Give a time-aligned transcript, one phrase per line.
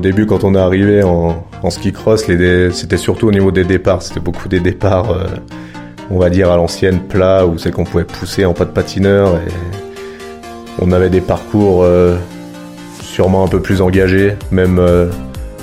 [0.00, 4.00] au début, quand on est arrivé en, ski cross, c'était surtout au niveau des départs.
[4.00, 5.26] C'était beaucoup des départs, euh,
[6.10, 9.36] on va dire à l'ancienne, plat, où c'est qu'on pouvait pousser en pas de patineur.
[9.36, 9.52] Et
[10.80, 12.16] on avait des parcours euh,
[13.02, 15.10] sûrement un peu plus engagés, même euh,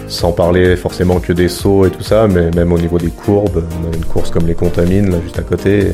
[0.07, 3.63] sans parler forcément que des sauts et tout ça, mais même au niveau des courbes.
[3.81, 5.93] On avait une course comme les Contamines, là, juste à côté.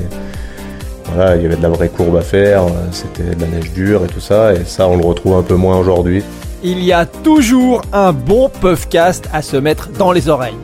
[1.05, 4.04] voilà, il y avait de la vraie courbe à faire, c'était de la neige dure
[4.04, 6.23] et tout ça, et ça, on le retrouve un peu moins aujourd'hui
[6.64, 10.58] il y a toujours un bon Puffcast à se mettre dans les oreilles.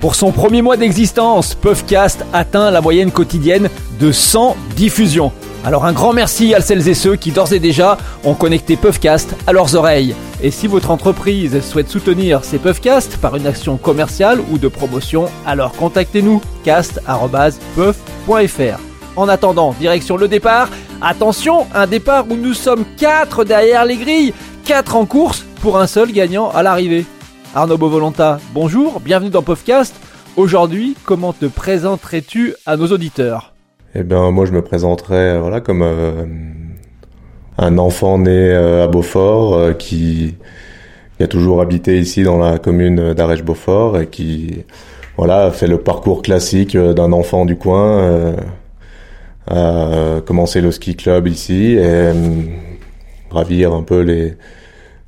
[0.00, 5.32] Pour son premier mois d'existence, Puffcast atteint la moyenne quotidienne de 100 diffusions.
[5.64, 9.34] Alors un grand merci à celles et ceux qui d'ores et déjà ont connecté Puffcast
[9.46, 10.14] à leurs oreilles.
[10.42, 15.26] Et si votre entreprise souhaite soutenir ces Puffcasts par une action commerciale ou de promotion,
[15.46, 18.78] alors contactez-nous cast.puff.fr.
[19.16, 20.68] En attendant, direction le départ.
[21.00, 24.34] Attention, un départ où nous sommes 4 derrière les grilles.
[24.64, 27.04] 4 en course pour un seul gagnant à l'arrivée.
[27.54, 29.94] Arnaud Beauvolonta, bonjour, bienvenue dans Podcast.
[30.36, 33.52] Aujourd'hui, comment te présenterais-tu à nos auditeurs?
[33.94, 36.24] Eh bien, moi je me présenterais voilà, comme euh,
[37.58, 40.34] un enfant né euh, à Beaufort euh, qui,
[41.20, 44.64] a toujours habité ici dans la commune d'Arèche-Beaufort et qui
[45.18, 48.34] voilà, fait le parcours classique d'un enfant du coin.
[49.46, 52.10] a commencé le ski club ici et
[53.30, 54.36] gravir un peu les,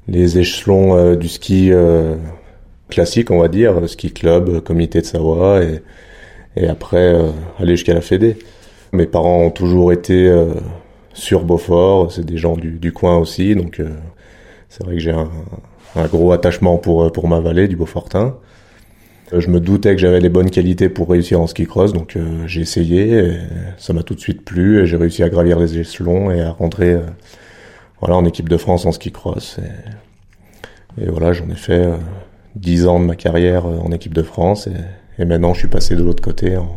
[0.09, 2.17] les échelons euh, du ski euh,
[2.89, 5.83] classique, on va dire, ski club, comité de Savoie, et,
[6.57, 8.37] et après euh, aller jusqu'à la Fédé.
[8.93, 10.33] Mes parents ont toujours été
[11.13, 13.83] sur Beaufort, c'est des gens du, du, coin aussi, donc
[14.69, 15.29] c'est vrai que j'ai un,
[15.97, 18.37] un, gros attachement pour, pour ma vallée, du Beaufortin.
[19.37, 22.61] Je me doutais que j'avais les bonnes qualités pour réussir en ski cross, donc j'ai
[22.61, 23.33] essayé, et
[23.77, 26.53] ça m'a tout de suite plu, et j'ai réussi à gravir les échelons et à
[26.53, 26.97] rentrer
[28.01, 29.59] voilà, en équipe de France en ski cross.
[30.99, 31.97] Et, voilà, j'en ai fait euh,
[32.55, 34.67] dix ans de ma carrière euh, en équipe de France
[35.19, 36.69] et, maintenant je suis passé de l'autre côté en,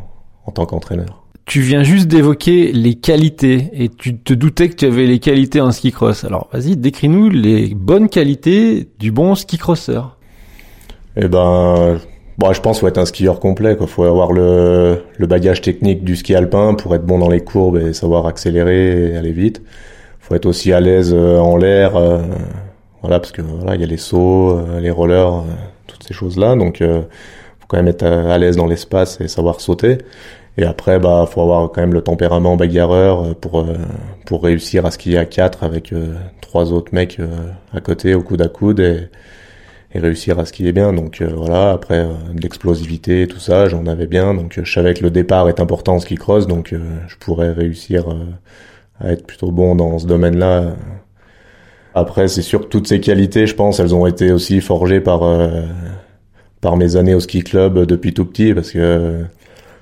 [0.46, 1.24] en tant qu'entraîneur.
[1.46, 5.60] Tu viens juste d'évoquer les qualités et tu te doutais que tu avais les qualités
[5.60, 6.24] en ski cross.
[6.24, 10.18] Alors vas-y, décris-nous les bonnes qualités du bon ski crosseur.
[11.18, 11.98] Eh ben,
[12.38, 13.76] bon, je pense qu'il faut être un skieur complet.
[13.80, 17.42] Il faut avoir le, le bagage technique du ski alpin pour être bon dans les
[17.42, 19.62] courbes et savoir accélérer et aller vite
[20.30, 22.22] faut être aussi à l'aise euh, en l'air, euh,
[23.02, 25.44] voilà, parce que voilà, il y a les sauts, euh, les rollers,
[25.88, 29.98] toutes ces choses-là, donc faut quand même être à, l'aise dans l'espace et savoir sauter.
[30.58, 33.66] Et après, bah, faut avoir quand même le tempérament bagarreur pour
[34.26, 35.94] pour réussir à skier à quatre avec
[36.42, 37.20] trois autres mecs
[37.74, 39.08] à côté au coude à coude et,
[39.94, 40.92] et réussir à skier bien.
[40.92, 44.34] Donc voilà, après de l'explosivité tout ça, j'en avais bien.
[44.34, 48.06] Donc je savais que le départ est important en ski cross, donc je pourrais réussir
[49.00, 50.76] à être plutôt bon dans ce domaine-là.
[51.96, 55.24] Après, c'est sûr que toutes ces qualités, je pense, elles ont été aussi forgées par
[55.24, 55.64] euh,
[56.62, 59.24] par mes années au ski club depuis tout petit, parce que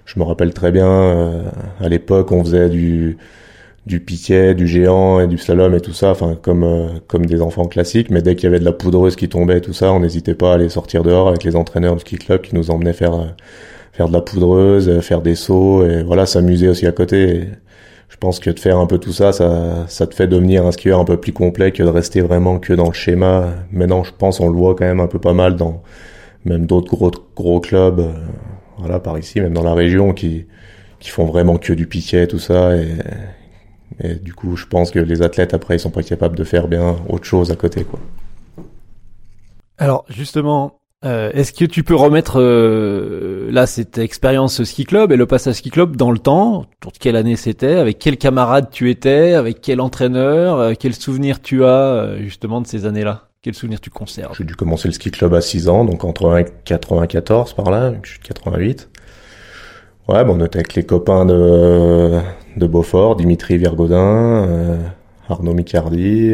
[0.05, 1.43] je me rappelle très bien euh,
[1.81, 3.17] à l'époque, on faisait du
[3.85, 7.41] du piquet, du géant et du slalom et tout ça, enfin comme euh, comme des
[7.41, 8.09] enfants classiques.
[8.09, 10.35] Mais dès qu'il y avait de la poudreuse qui tombait, et tout ça, on n'hésitait
[10.35, 13.35] pas à aller sortir dehors avec les entraîneurs du ski club qui nous emmenaient faire
[13.93, 17.47] faire de la poudreuse, faire des sauts et voilà, s'amuser aussi à côté
[18.09, 20.71] je pense que de faire un peu tout ça, ça, ça te fait devenir un
[20.71, 23.53] skieur un peu plus complet que de rester vraiment que dans le schéma.
[23.71, 25.81] Maintenant, je pense, on le voit quand même un peu pas mal dans
[26.45, 28.13] même d'autres gros, gros clubs, euh,
[28.77, 30.45] voilà, par ici, même dans la région, qui,
[30.99, 32.77] qui font vraiment que du piquet, tout ça.
[32.77, 32.87] Et,
[34.01, 36.67] et du coup, je pense que les athlètes, après, ils sont pas capables de faire
[36.67, 37.99] bien autre chose à côté, quoi.
[39.77, 45.15] Alors, justement, euh, est-ce que tu peux remettre euh, là cette expérience ski club et
[45.15, 46.65] le passage ski club dans le temps?
[46.99, 47.75] Quelle année c'était?
[47.75, 49.33] Avec quel camarade tu étais?
[49.33, 50.57] Avec quel entraîneur?
[50.57, 53.25] Euh, Quel souvenir tu as justement de ces années-là?
[53.43, 54.35] Quel souvenir tu conserves?
[54.35, 58.09] J'ai dû commencer le ski club à 6 ans, donc entre 94 par là, je
[58.09, 58.89] suis de 88.
[60.07, 62.19] Ouais, bon, on était avec les copains de,
[62.55, 64.79] de Beaufort, Dimitri Virgodin,
[65.29, 66.33] Arnaud Micardi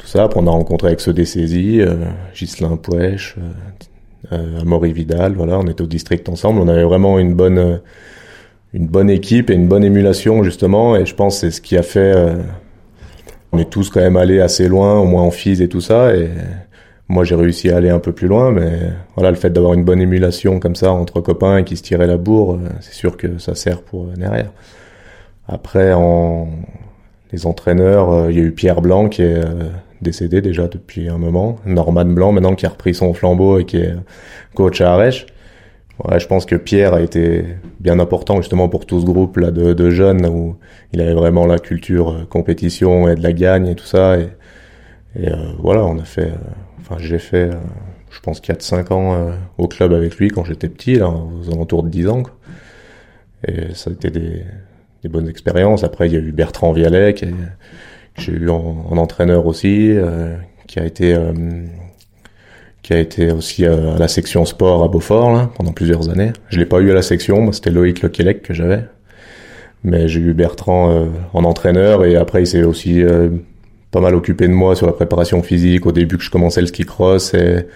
[0.00, 0.24] tout ça.
[0.24, 1.94] Après, on a rencontré avec ceux des saisies, euh,
[2.34, 6.60] Ghislain Pouèche, euh, euh, Amaury Vidal, voilà, on était au district ensemble.
[6.60, 7.76] On avait vraiment une bonne, euh,
[8.72, 10.96] une bonne équipe et une bonne émulation, justement.
[10.96, 12.14] Et je pense que c'est ce qui a fait...
[13.52, 16.14] on est tous quand même allés assez loin, au moins en FIS et tout ça.
[16.14, 16.28] Et
[17.08, 18.52] moi, j'ai réussi à aller un peu plus loin.
[18.52, 18.70] Mais
[19.16, 22.16] voilà, le fait d'avoir une bonne émulation comme ça entre copains qui se tiraient la
[22.16, 24.52] bourre, c'est sûr que ça sert pour derrière.
[25.48, 26.48] Après, en
[27.32, 29.40] les entraîneurs, il y a eu Pierre Blanc qui est
[30.02, 31.56] décédé déjà depuis un moment.
[31.66, 33.94] Norman Blanc maintenant qui a repris son flambeau et qui est
[34.54, 35.26] coach à Arèche.
[36.04, 37.44] Ouais, je pense que Pierre a été
[37.78, 40.56] bien important justement pour tout ce groupe là de, jeunes où
[40.92, 44.28] il avait vraiment la culture euh, compétition et de la gagne et tout ça et,
[45.18, 46.50] euh, voilà on a fait euh,
[46.80, 47.50] enfin j'ai fait,
[48.10, 51.90] je pense 4-5 ans au club avec lui quand j'étais petit, là, aux alentours de
[51.90, 52.22] 10 ans.
[52.22, 52.32] Quoi.
[53.46, 54.44] Et ça a été des,
[55.02, 55.84] des bonnes expériences.
[55.84, 57.26] Après, il y a eu Bertrand Vialet, que
[58.16, 60.36] j'ai eu en, entraîneur aussi, euh,
[60.66, 61.32] qui a été euh,
[62.82, 66.32] qui a été aussi à la section sport à Beaufort là, pendant plusieurs années.
[66.48, 68.84] Je l'ai pas eu à la section, c'était Loïc Lequelec que j'avais.
[69.84, 73.02] Mais j'ai eu Bertrand euh, en entraîneur et après il s'est aussi
[73.90, 76.66] pas mal occupé de moi sur la préparation physique au début que je commençais le
[76.66, 77.66] ski cross et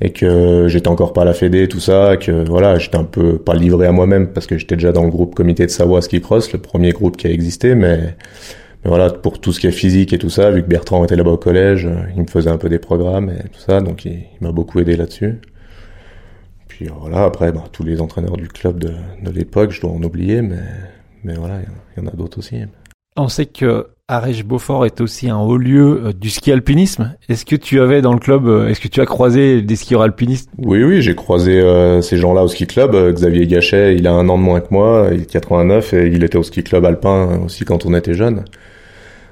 [0.00, 3.36] et que j'étais encore pas à la Fédé, tout ça, que voilà, j'étais un peu
[3.36, 6.20] pas livré à moi-même parce que j'étais déjà dans le groupe comité de Savoie Ski
[6.22, 8.16] Cross, le premier groupe qui a existé, mais,
[8.84, 11.16] mais voilà, pour tout ce qui est physique et tout ça, vu que Bertrand était
[11.16, 14.24] là-bas au collège, il me faisait un peu des programmes et tout ça, donc il,
[14.40, 15.40] m'a beaucoup aidé là-dessus.
[16.68, 20.02] Puis voilà, après, bah, tous les entraîneurs du club de, de l'époque, je dois en
[20.02, 20.62] oublier, mais,
[21.24, 21.60] mais voilà,
[21.96, 22.56] il y, en a d'autres aussi.
[23.16, 27.16] On sait que Arèche-Beaufort est aussi un haut lieu euh, du ski alpinisme.
[27.28, 30.02] Est-ce que tu avais dans le club, euh, est-ce que tu as croisé des skieurs
[30.02, 30.50] alpinistes?
[30.58, 32.94] Oui, oui, j'ai croisé euh, ces gens-là au ski club.
[33.12, 36.22] Xavier Gachet, il a un an de moins que moi, il est 89 et il
[36.24, 38.44] était au ski club alpin aussi quand on était jeune.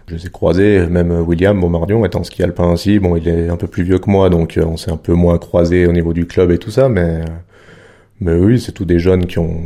[0.09, 2.99] Je les ai croisés, même William Beaumardion est en ski alpin aussi.
[2.99, 5.39] Bon, il est un peu plus vieux que moi, donc on s'est un peu moins
[5.39, 7.21] croisé au niveau du club et tout ça, mais
[8.21, 9.61] mais oui, c'est tous des jeunes qui ont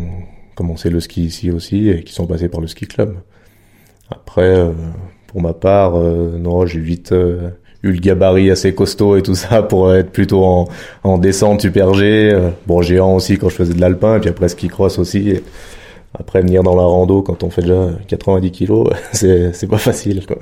[0.54, 3.16] commencé le ski ici aussi et qui sont passés par le ski club.
[4.10, 4.72] Après, euh,
[5.26, 7.50] pour ma part, euh, non, j'ai vite euh,
[7.82, 10.68] eu le gabarit assez costaud et tout ça pour être plutôt en,
[11.04, 12.36] en descente super G.
[12.66, 15.40] bon, géant aussi quand je faisais de l'alpin, et puis après ski cross aussi.
[16.18, 20.26] Après, venir dans la rando quand on fait déjà 90 kilos, c'est, c'est pas facile,
[20.26, 20.36] quoi.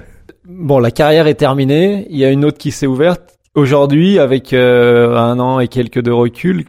[0.45, 2.09] Bon, la carrière est terminée.
[2.11, 3.39] Il y a une autre qui s'est ouverte.
[3.55, 6.65] Aujourd'hui, avec un an et quelques de recul,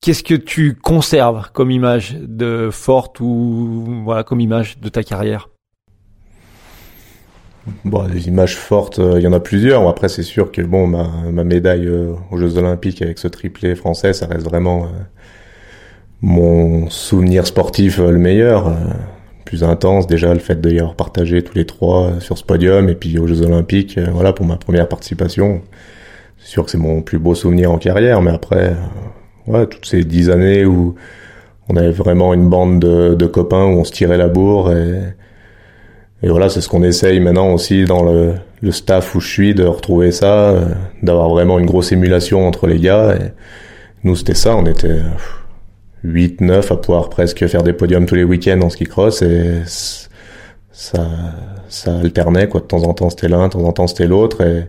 [0.00, 5.48] qu'est-ce que tu conserves comme image de forte ou voilà comme image de ta carrière?
[7.84, 9.86] Bon, des images fortes, euh, il y en a plusieurs.
[9.88, 14.12] Après, c'est sûr que bon, ma, médaille euh, aux Jeux Olympiques avec ce triplé français,
[14.12, 14.88] ça reste vraiment euh,
[16.22, 18.74] mon souvenir sportif le meilleur,
[19.44, 20.06] plus intense.
[20.06, 23.26] Déjà, le fait d'y avoir partagé tous les trois sur ce podium et puis aux
[23.26, 25.62] Jeux Olympiques, voilà, pour ma première participation.
[26.38, 28.74] C'est sûr que c'est mon plus beau souvenir en carrière, mais après,
[29.46, 30.94] ouais, toutes ces dix années où
[31.68, 35.14] on avait vraiment une bande de, de copains où on se tirait la bourre et
[36.22, 39.54] et voilà, c'est ce qu'on essaye maintenant aussi dans le, le, staff où je suis,
[39.54, 40.66] de retrouver ça, euh,
[41.02, 43.16] d'avoir vraiment une grosse émulation entre les gars.
[44.04, 45.00] Nous, c'était ça, on était
[46.04, 49.62] 8, 9 à pouvoir presque faire des podiums tous les week-ends en ski cross et
[50.72, 51.06] ça,
[51.68, 52.60] ça alternait, quoi.
[52.60, 54.68] De temps en temps, c'était l'un, de temps en temps, c'était l'autre et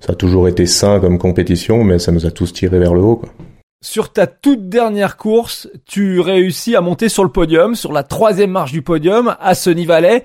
[0.00, 3.00] ça a toujours été sain comme compétition, mais ça nous a tous tirés vers le
[3.00, 3.28] haut, quoi.
[3.80, 8.50] Sur ta toute dernière course, tu réussis à monter sur le podium, sur la troisième
[8.50, 10.24] marche du podium, à Sunny Valley.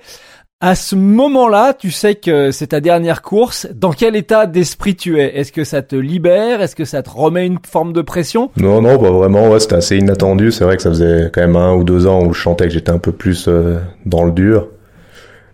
[0.60, 3.66] À ce moment-là, tu sais que c'est ta dernière course.
[3.74, 5.36] Dans quel état d'esprit tu es?
[5.36, 6.62] Est-ce que ça te libère?
[6.62, 8.50] Est-ce que ça te remet une forme de pression?
[8.56, 9.50] Non, non, pas vraiment.
[9.50, 10.52] Ouais, c'était assez inattendu.
[10.52, 12.70] C'est vrai que ça faisait quand même un ou deux ans où je chantais que
[12.70, 14.68] j'étais un peu plus euh, dans le dur.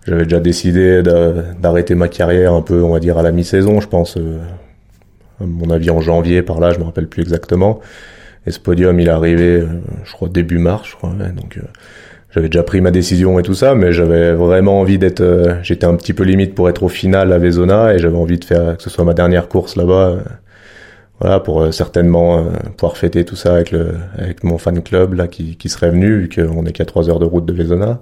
[0.06, 3.88] J'avais déjà décidé d'arrêter ma carrière un peu, on va dire, à la mi-saison, je
[3.88, 4.17] pense.
[4.17, 4.38] Euh,
[5.41, 7.81] à mon avis en janvier, par là, je me rappelle plus exactement.
[8.47, 9.67] Et ce podium, il est arrivé, euh,
[10.05, 11.11] je crois, début mars, je crois.
[11.11, 11.58] donc
[12.32, 15.21] j'avais déjà pris ma décision et tout ça, mais j'avais vraiment envie d'être.
[15.21, 18.38] Euh, j'étais un petit peu limite pour être au final à Vezona et j'avais envie
[18.38, 20.09] de faire que ce soit ma dernière course là-bas.
[20.09, 20.21] Euh,
[21.21, 25.28] voilà, pour euh, certainement pouvoir fêter tout ça avec le avec mon fan club là
[25.28, 28.00] qui, qui serait venu vu qu'on est qu'à trois heures de route de Vezona.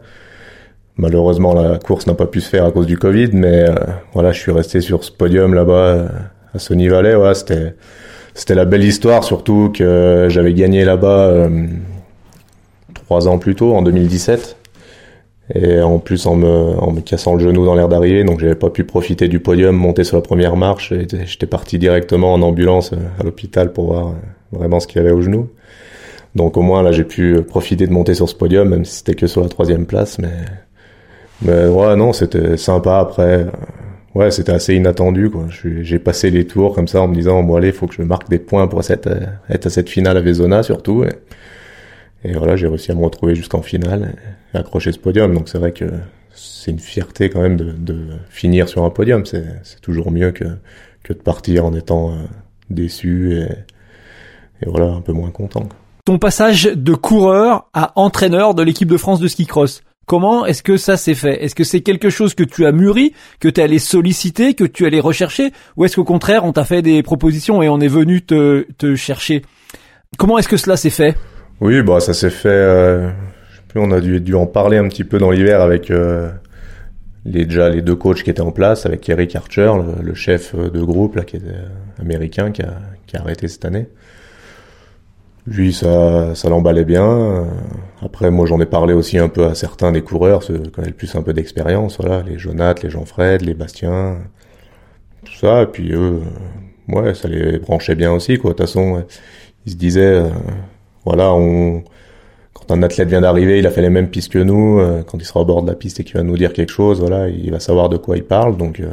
[0.97, 3.67] Malheureusement, la course n'a pas pu se faire à cause du Covid, mais
[4.15, 6.09] voilà, je suis resté sur ce podium là-bas
[6.55, 7.15] à Sony Valley.
[7.15, 7.75] Voilà, c'était
[8.35, 11.49] c'était la belle histoire, surtout que j'avais gagné là-bas
[13.09, 14.57] trois ans plus tôt, en 2017.
[15.55, 18.55] Et en plus en me, en me cassant le genou dans l'air d'arrivée, donc j'avais
[18.55, 20.93] pas pu profiter du podium, monter sur la première marche.
[20.93, 25.01] Et j'étais parti directement en ambulance euh, à l'hôpital pour voir euh, vraiment ce qu'il
[25.01, 25.49] y avait au genou.
[26.35, 29.15] Donc au moins là j'ai pu profiter de monter sur ce podium, même si c'était
[29.15, 30.19] que sur la troisième place.
[30.19, 30.29] Mais,
[31.41, 33.47] mais ouais non, c'était sympa après.
[34.15, 35.47] Ouais, c'était assez inattendu quoi.
[35.81, 38.29] J'ai passé les tours comme ça en me disant bon allez, faut que je marque
[38.29, 39.09] des points pour être
[39.49, 41.05] à cette finale à Vezona surtout.
[42.25, 44.17] Et voilà, j'ai réussi à me retrouver jusqu'en finale
[44.55, 45.35] et accrocher ce podium.
[45.35, 45.87] Donc c'est vrai que
[46.33, 49.25] c'est une fierté quand même de, de finir sur un podium.
[49.25, 50.45] C'est toujours mieux que,
[51.03, 52.17] que de partir en étant euh,
[52.71, 53.49] déçu et,
[54.63, 55.69] et voilà, un peu moins content.
[56.05, 59.83] Ton passage de coureur à entraîneur de l'équipe de France de ski cross.
[60.07, 61.45] Comment est-ce que ça s'est fait?
[61.45, 64.65] Est-ce que c'est quelque chose que tu as mûri, que tu es allé solliciter, que
[64.65, 65.53] tu es allé rechercher?
[65.77, 68.97] Ou est-ce qu'au contraire, on t'a fait des propositions et on est venu te, te
[68.97, 69.43] chercher?
[70.17, 71.15] Comment est-ce que cela s'est fait?
[71.61, 72.49] Oui, bah ça s'est fait.
[72.49, 73.11] Euh,
[73.75, 76.31] on a dû, en parler un petit peu dans l'hiver avec euh,
[77.25, 79.73] les déjà les deux coachs qui étaient en place avec Eric Archer,
[80.03, 81.19] le, chef de groupe
[82.01, 82.75] américain qui a,
[83.15, 83.89] arrêté cette année.
[85.47, 87.47] Lui, ça, l'emballait bien.
[88.03, 90.85] Après, moi, j'en ai parlé aussi un peu à certains des coureurs, ceux qui ont
[90.85, 94.19] le plus un peu d'expérience, voilà, les Jonath, les Jean-Fred, les Bastien,
[95.25, 95.63] tout ça.
[95.63, 96.21] Et puis eux,
[96.89, 98.51] ouais, ça les branchait bien aussi, quoi.
[98.51, 99.05] De toute façon,
[99.67, 100.29] ils se disaient, euh,
[101.05, 101.83] voilà, on,
[102.59, 104.81] quand un athlète vient d'arriver, il a fait les mêmes pistes que nous.
[104.81, 106.73] Euh, quand il sera au bord de la piste et qu'il va nous dire quelque
[106.73, 108.57] chose, voilà, il va savoir de quoi il parle.
[108.57, 108.89] Donc, euh,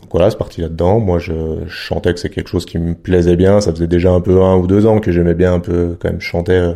[0.00, 1.00] donc voilà, c'est parti là-dedans.
[1.00, 1.32] Moi, je,
[1.66, 3.60] je chantais que c'est quelque chose qui me plaisait bien.
[3.60, 6.10] Ça faisait déjà un peu un ou deux ans que j'aimais bien un peu quand
[6.10, 6.72] même chanter,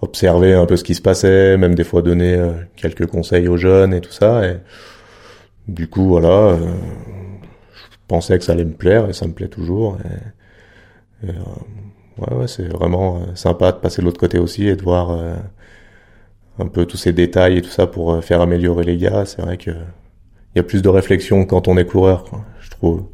[0.00, 2.40] observer un peu ce qui se passait, même des fois donner
[2.76, 4.46] quelques conseils aux jeunes et tout ça.
[4.46, 4.56] Et
[5.68, 9.98] du coup, voilà, je pensais que ça allait me plaire et ça me plaît toujours.
[11.24, 11.32] Et, et,
[12.20, 15.10] ouais, ouais c'est vraiment euh, sympa de passer de l'autre côté aussi et de voir
[15.10, 15.34] euh,
[16.58, 19.24] un peu tous ces détails et tout ça pour euh, faire améliorer les gars.
[19.26, 22.70] C'est vrai que il y a plus de réflexion quand on est coureur, quoi, je
[22.70, 23.04] trouve.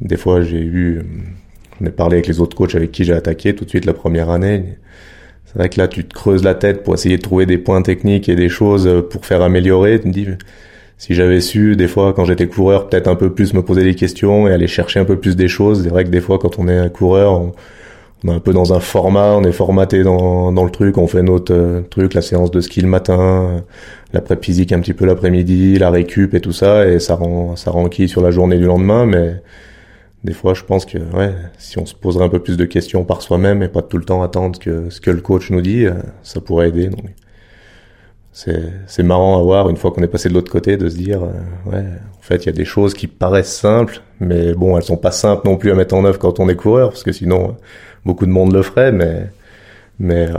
[0.00, 1.02] Des fois, j'ai eu,
[1.78, 3.94] j'en ai parlé avec les autres coachs avec qui j'ai attaqué tout de suite la
[3.94, 4.78] première année.
[5.44, 7.82] C'est vrai que là, tu te creuses la tête pour essayer de trouver des points
[7.82, 10.00] techniques et des choses pour faire améliorer.
[10.00, 10.26] Tu me dis,
[10.98, 13.94] si j'avais su, des fois, quand j'étais coureur, peut-être un peu plus me poser des
[13.94, 15.84] questions et aller chercher un peu plus des choses.
[15.84, 17.52] C'est vrai que des fois, quand on est un coureur, on,
[18.24, 21.06] on est un peu dans un format, on est formaté dans, dans le truc, on
[21.06, 23.62] fait notre euh, truc, la séance de ski le matin,
[24.12, 27.56] la prep physique un petit peu l'après-midi, la récup et tout ça, et ça rend
[27.56, 29.42] ça rend qui sur la journée du lendemain, mais
[30.24, 33.04] des fois je pense que ouais, si on se poserait un peu plus de questions
[33.04, 35.86] par soi-même et pas tout le temps attendre que ce que le coach nous dit,
[35.86, 36.88] euh, ça pourrait aider.
[36.88, 37.04] Donc
[38.32, 40.96] c'est c'est marrant à voir une fois qu'on est passé de l'autre côté de se
[40.96, 41.84] dire euh, ouais,
[42.18, 45.10] en fait il y a des choses qui paraissent simples, mais bon elles sont pas
[45.10, 47.56] simples non plus à mettre en œuvre quand on est coureur, parce que sinon
[48.04, 49.30] beaucoup de monde le ferait, mais
[49.98, 50.38] mais euh,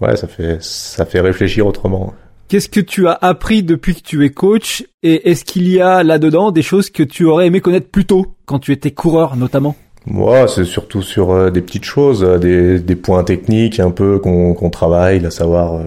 [0.00, 2.14] ouais, ça fait ça fait réfléchir autrement.
[2.48, 6.04] Qu'est-ce que tu as appris depuis que tu es coach et est-ce qu'il y a
[6.04, 9.74] là-dedans des choses que tu aurais aimé connaître plus tôt quand tu étais coureur notamment?
[10.06, 14.20] Moi, c'est surtout sur euh, des petites choses, euh, des, des points techniques un peu
[14.20, 15.82] qu'on qu'on travaille, à savoir euh,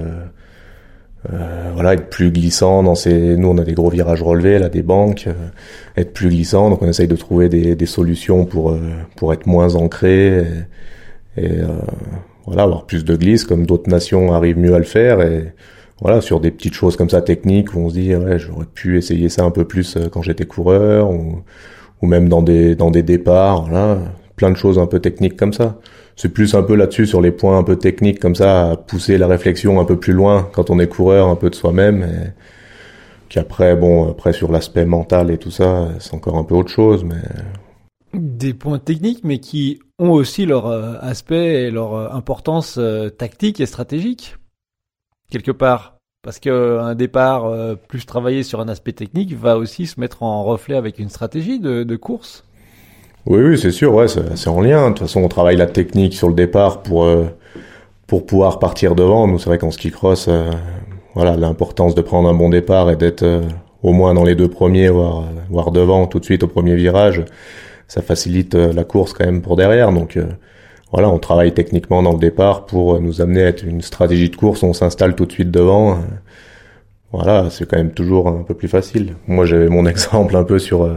[1.27, 3.35] voilà, être plus glissant dans ces.
[3.35, 5.33] Nous, on a des gros virages relevés, là, des banques, euh,
[5.97, 6.69] être plus glissant.
[6.69, 8.79] Donc, on essaye de trouver des, des solutions pour euh,
[9.17, 10.45] pour être moins ancré
[11.37, 11.59] et, et
[12.45, 15.21] voilà, avoir plus de glisse, comme d'autres nations arrivent mieux à le faire.
[15.21, 15.53] Et
[16.01, 18.97] voilà, sur des petites choses comme ça techniques où on se dit, ouais, j'aurais pu
[18.97, 21.43] essayer ça un peu plus quand j'étais coureur, ou,
[22.01, 23.99] ou même dans des dans des départs, voilà,
[24.37, 25.79] plein de choses un peu techniques comme ça
[26.19, 29.25] c'est plus un peu là-dessus sur les points un peu techniques comme ça, pousser la
[29.25, 32.03] réflexion un peu plus loin quand on est coureur, un peu de soi-même.
[32.03, 32.33] Et
[33.29, 37.05] qu'après, bon, après sur l'aspect mental et tout ça, c'est encore un peu autre chose,
[37.05, 37.21] mais
[38.13, 43.07] des points techniques, mais qui ont aussi leur euh, aspect et leur euh, importance euh,
[43.09, 44.35] tactique et stratégique
[45.31, 45.95] quelque part.
[46.21, 47.49] Parce que un départ
[47.87, 51.61] plus travaillé sur un aspect technique va aussi se mettre en reflet avec une stratégie
[51.61, 52.43] de course.
[53.25, 54.89] Oui, oui, c'est sûr, ouais, c'est en lien.
[54.89, 57.25] De toute façon, on travaille la technique sur le départ pour euh,
[58.07, 59.27] pour pouvoir partir devant.
[59.27, 60.49] Nous, c'est vrai qu'en ski cross, euh,
[61.15, 63.41] voilà, l'importance de prendre un bon départ et d'être euh,
[63.83, 67.23] au moins dans les deux premiers, voire voire devant tout de suite au premier virage,
[67.87, 69.91] ça facilite la course quand même pour derrière.
[69.91, 70.17] Donc
[70.91, 74.35] voilà, on travaille techniquement dans le départ pour nous amener à être une stratégie de
[74.35, 74.63] course.
[74.63, 75.99] On s'installe tout de suite devant.
[77.11, 79.15] Voilà, c'est quand même toujours un peu plus facile.
[79.27, 80.89] Moi, j'avais mon exemple un peu sur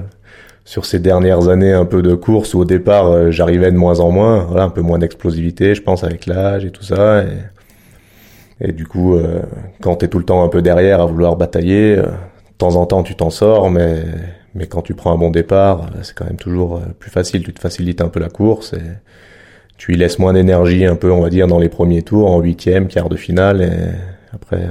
[0.64, 4.00] sur ces dernières années un peu de course où au départ euh, j'arrivais de moins
[4.00, 7.24] en moins, voilà, un peu moins d'explosivité, je pense avec l'âge et tout ça.
[7.24, 9.42] Et, et du coup, euh,
[9.80, 12.86] quand t'es tout le temps un peu derrière à vouloir batailler, euh, de temps en
[12.86, 14.04] temps tu t'en sors, mais
[14.54, 17.42] mais quand tu prends un bon départ, c'est quand même toujours plus facile.
[17.42, 18.82] Tu te facilites un peu la course et
[19.78, 22.38] tu y laisses moins d'énergie un peu, on va dire, dans les premiers tours, en
[22.40, 24.68] huitième, quart de finale, et après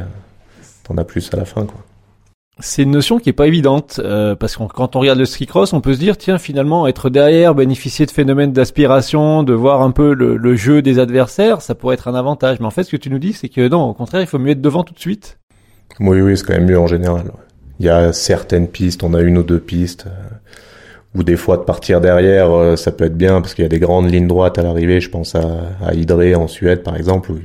[0.83, 1.83] t'en as plus à la fin, quoi.
[2.61, 5.47] C'est une notion qui est pas évidente euh, parce que quand on regarde le ski
[5.47, 9.81] cross, on peut se dire tiens finalement être derrière, bénéficier de phénomènes d'aspiration, de voir
[9.81, 12.59] un peu le, jeu des adversaires, ça pourrait être un avantage.
[12.59, 14.39] Mais en fait, ce que tu nous dis, c'est que non, au contraire, il faut
[14.39, 15.39] mieux être devant tout de suite.
[15.99, 17.31] Oui, oui, c'est quand même mieux en général.
[17.79, 21.57] Il y a certaines pistes, on a une ou deux pistes, euh, ou des fois
[21.57, 24.27] de partir derrière, euh, ça peut être bien parce qu'il y a des grandes lignes
[24.27, 25.01] droites à l'arrivée.
[25.01, 25.41] Je pense à,
[25.81, 27.39] à en Suède, par exemple, où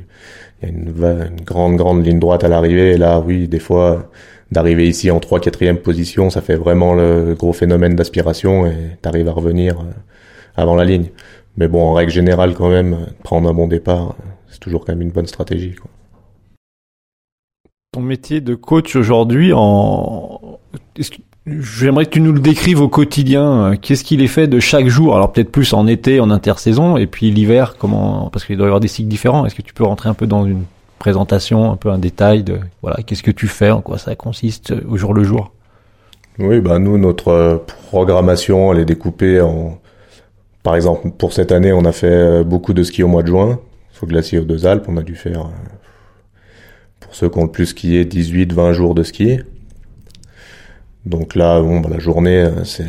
[0.63, 0.93] il y a une,
[1.37, 2.93] une grande, grande ligne droite à l'arrivée.
[2.93, 4.11] Et là, oui, des fois
[4.53, 9.29] d'arriver ici en 3 4 position, ça fait vraiment le gros phénomène d'aspiration et t'arrives
[9.29, 9.85] à revenir euh,
[10.57, 11.11] avant la ligne.
[11.57, 14.15] Mais bon, en règle générale, quand même, prendre un bon départ,
[14.49, 15.75] c'est toujours quand même une bonne stratégie.
[17.93, 20.59] Ton métier de coach aujourd'hui, en...
[21.47, 23.75] j'aimerais que tu nous le décrives au quotidien.
[23.81, 25.17] Qu'est-ce qu'il est fait de chaque jour?
[25.17, 28.69] Alors peut-être plus en été, en intersaison, et puis l'hiver, comment Parce qu'il doit y
[28.69, 29.47] avoir des cycles différents.
[29.47, 30.65] Est-ce que tu peux rentrer un peu dans une
[30.99, 34.75] présentation, un peu un détail de voilà, qu'est-ce que tu fais, en quoi ça consiste
[34.89, 35.53] au jour le jour.
[36.39, 39.79] Oui, bah nous notre programmation, elle est découpée en
[40.63, 43.61] par exemple, pour cette année, on a fait beaucoup de ski au mois de juin,
[44.03, 45.49] au glacier aux deux Alpes, on a dû faire
[46.99, 49.39] pour ceux qui ont le plus skié 18 20 jours de ski.
[51.05, 52.87] Donc là, bon, bah, la journée, c'est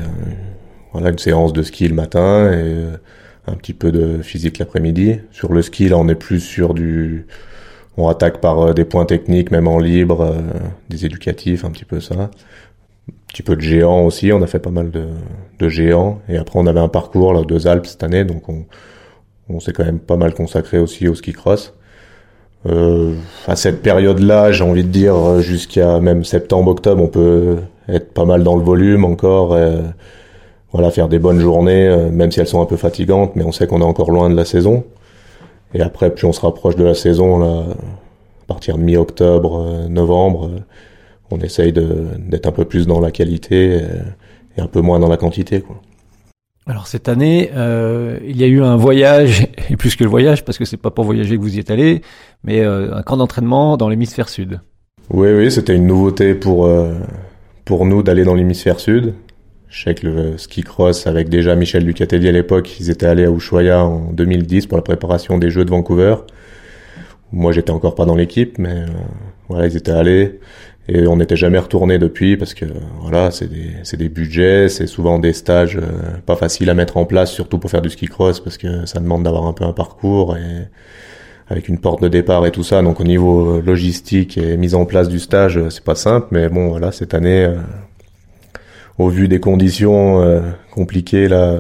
[0.92, 2.74] voilà une séance de ski le matin et
[3.46, 5.20] un petit peu de physique l'après-midi.
[5.32, 7.28] Sur le ski, là, on est plus sur du,
[7.98, 10.42] on attaque par euh, des points techniques, même en libre, euh,
[10.90, 12.16] des éducatifs, un petit peu ça.
[12.16, 12.30] Un
[13.28, 15.08] petit peu de géants aussi, on a fait pas mal de,
[15.60, 16.20] de géants.
[16.30, 18.66] Et après, on avait un parcours, là, deux Alpes cette année, donc on,
[19.50, 21.74] on s'est quand même pas mal consacré aussi au ski cross.
[22.66, 23.14] Euh,
[23.48, 28.26] à cette période-là, j'ai envie de dire, jusqu'à même septembre, octobre, on peut être pas
[28.26, 29.54] mal dans le volume encore.
[29.54, 29.82] Euh,
[30.72, 33.52] voilà, faire des bonnes journées, euh, même si elles sont un peu fatigantes, mais on
[33.52, 34.84] sait qu'on est encore loin de la saison.
[35.74, 37.66] Et après, plus on se rapproche de la saison, là,
[38.42, 40.60] à partir de mi-octobre, euh, novembre, euh,
[41.32, 43.82] on essaye d'être un peu plus dans la qualité
[44.58, 45.62] et, un peu moins dans la quantité.
[45.62, 45.80] Quoi.
[46.66, 50.46] Alors cette année, euh, il y a eu un voyage, et plus que le voyage,
[50.46, 52.02] parce que c'est pas pour voyager que vous y êtes allé,
[52.44, 54.62] mais un camp d'entraînement dans l'hémisphère sud.
[55.10, 56.70] Oui, oui, c'était une nouveauté pour
[57.66, 59.14] pour nous d'aller dans l'hémisphère sud.
[59.70, 63.26] Je sais que le ski cross avec déjà Michel Ducatelli à l'époque, ils étaient allés
[63.26, 66.16] à Ushuaia en 2010 pour la préparation des Jeux de Vancouver.
[67.34, 68.86] Moi, j'étais encore pas dans l'équipe, mais euh,
[69.50, 70.40] voilà, ils étaient allés
[70.88, 72.66] et on n'était jamais retourné depuis parce que
[73.02, 76.96] voilà, c'est des c'est des budgets, c'est souvent des stages euh, pas faciles à mettre
[76.96, 79.66] en place, surtout pour faire du ski cross parce que ça demande d'avoir un peu
[79.66, 80.70] un parcours et
[81.50, 82.82] avec une porte de départ et tout ça.
[82.82, 86.70] Donc au niveau logistique et mise en place du stage, c'est pas simple, mais bon
[86.70, 87.58] voilà, cette année euh,
[88.98, 91.60] au vu des conditions euh, compliquées là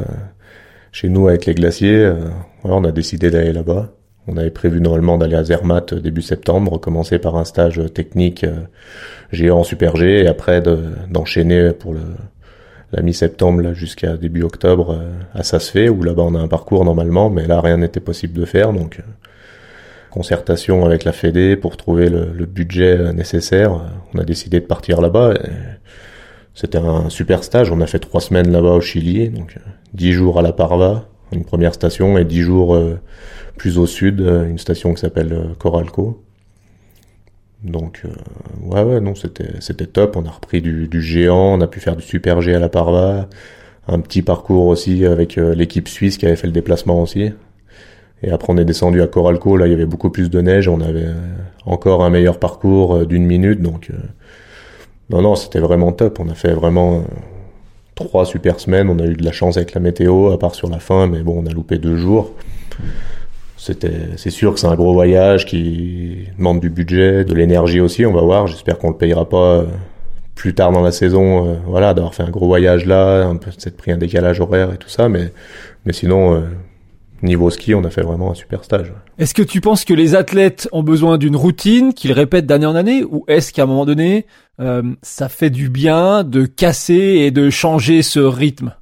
[0.92, 2.16] chez nous avec les glaciers, euh,
[2.64, 3.94] on a décidé d'aller là-bas.
[4.26, 8.62] On avait prévu normalement d'aller à Zermatt début septembre, commencer par un stage technique euh,
[9.32, 10.62] géant super G et après
[11.10, 11.94] d'enchaîner pour
[12.92, 15.00] la mi-septembre jusqu'à début octobre
[15.34, 18.46] à Sasfé où là-bas on a un parcours normalement, mais là rien n'était possible de
[18.46, 19.02] faire donc
[20.10, 23.80] concertation avec la Fédé pour trouver le, le, budget nécessaire.
[24.14, 25.34] On a décidé de partir là-bas.
[26.58, 27.72] C'était un super stage.
[27.72, 31.08] On a fait trois semaines là-bas au Chili, donc euh, dix jours à La Parva,
[31.32, 33.00] une première station, et dix jours euh,
[33.58, 36.24] plus au sud, euh, une station qui s'appelle Coralco.
[37.64, 38.02] Donc
[38.64, 40.16] ouais ouais non c'était c'était top.
[40.16, 42.70] On a repris du, du, géant, on a pu faire du super G à La
[42.70, 43.30] Parva,
[43.88, 47.34] un petit parcours aussi avec l'équipe suisse qui avait fait le déplacement aussi.
[48.24, 50.68] Et après on est descendu à Coralco, là il y avait beaucoup plus de neige,
[50.68, 51.10] on avait
[51.66, 53.92] encore un meilleur parcours d'une minute, donc
[55.10, 56.20] non, non, c'était vraiment top.
[56.20, 57.02] On a fait vraiment euh,
[57.96, 58.90] trois super semaines.
[58.90, 61.22] On a eu de la chance avec la météo, à part sur la fin, mais
[61.22, 62.32] bon, on a loupé deux jours.
[63.58, 68.06] C'était, c'est sûr que c'est un gros voyage qui demande du budget, de l'énergie aussi.
[68.06, 68.48] On va voir.
[68.48, 69.66] J'espère qu'on le payera pas euh,
[70.36, 71.48] plus tard dans la saison.
[71.48, 74.74] Euh, voilà, d'avoir fait un gros voyage là, un peu peut-être pris un décalage horaire
[74.74, 75.32] et tout ça, mais
[75.86, 76.44] mais sinon
[77.24, 78.94] niveau ski, on a fait vraiment un super stage.
[79.18, 82.76] Est-ce que tu penses que les athlètes ont besoin d'une routine qu'ils répètent d'année en
[82.76, 84.26] année ou est-ce qu'à un moment donné,
[84.60, 88.74] euh, ça fait du bien de casser et de changer ce rythme?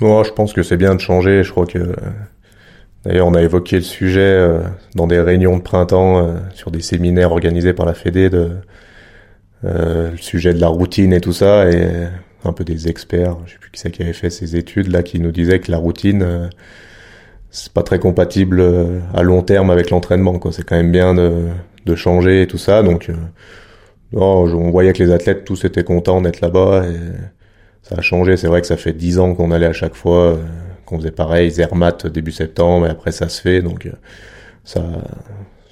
[0.00, 1.42] Moi, je pense que c'est bien de changer.
[1.42, 1.94] Je crois que
[3.04, 4.60] d'ailleurs on a évoqué le sujet euh,
[4.94, 8.50] dans des réunions de printemps euh, sur des séminaires organisés par la Fédé de
[9.64, 12.06] le sujet de la routine et tout ça et
[12.44, 15.02] un peu des experts, je sais plus qui c'est qui avait fait ces études là
[15.02, 16.48] qui nous disaient que la routine
[17.50, 20.52] c'est pas très compatible euh, à long terme avec l'entraînement quoi.
[20.52, 21.48] C'est quand même bien de,
[21.86, 23.14] de changer et tout ça donc euh,
[24.12, 26.84] non, on voyait que les athlètes tous étaient contents d'être là-bas
[27.82, 28.36] ça a changé.
[28.36, 30.36] C'est vrai que ça fait dix ans qu'on allait à chaque fois euh,
[30.84, 33.90] qu'on faisait pareil Zermatt début septembre et après ça se fait donc
[34.64, 34.82] ça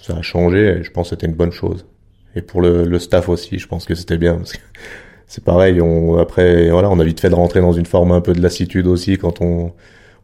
[0.02, 1.86] ça a changé et je pense que c'était une bonne chose.
[2.34, 4.58] Et pour le, le staff aussi je pense que c'était bien parce que
[5.26, 8.20] c'est pareil on après voilà on a vite fait de rentrer dans une forme un
[8.20, 9.72] peu de lassitude aussi quand on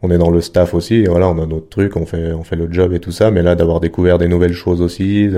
[0.03, 2.43] on est dans le staff aussi, et voilà, on a notre truc, on fait, on
[2.43, 5.29] fait le job et tout ça, mais là, d'avoir découvert des nouvelles choses aussi,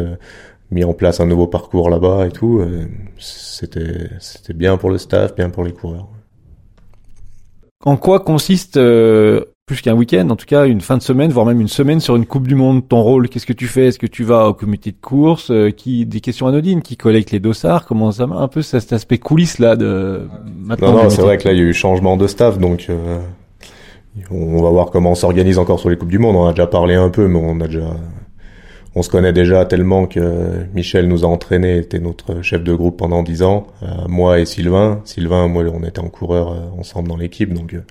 [0.72, 2.86] mis en place un nouveau parcours là-bas et tout, euh,
[3.18, 6.08] c'était, c'était bien pour le staff, bien pour les coureurs.
[7.86, 11.46] En quoi consiste, euh, plus qu'un week-end, en tout cas une fin de semaine, voire
[11.46, 13.88] même une semaine sur une Coupe du Monde, ton rôle, qu'est-ce que tu fais?
[13.88, 15.52] Est-ce que tu vas au comité de course?
[15.52, 17.86] Euh, qui Des questions anodines, qui collecte les dossards?
[17.86, 20.28] Comment ça un peu cet aspect coulisses là de...
[20.58, 22.90] Maintenant, non, non, c'est vrai que là, il y a eu changement de staff, donc
[24.32, 26.36] on va voir comment on s'organise encore sur les coupes du monde.
[26.36, 27.96] On a déjà parlé un peu, mais on a déjà,
[28.96, 32.98] on se connaît déjà tellement que Michel nous a entraîné, était notre chef de groupe
[32.98, 35.02] pendant dix ans, euh, moi et Sylvain.
[35.04, 37.84] Sylvain, moi, on était en coureur euh, ensemble dans l'équipe, donc euh,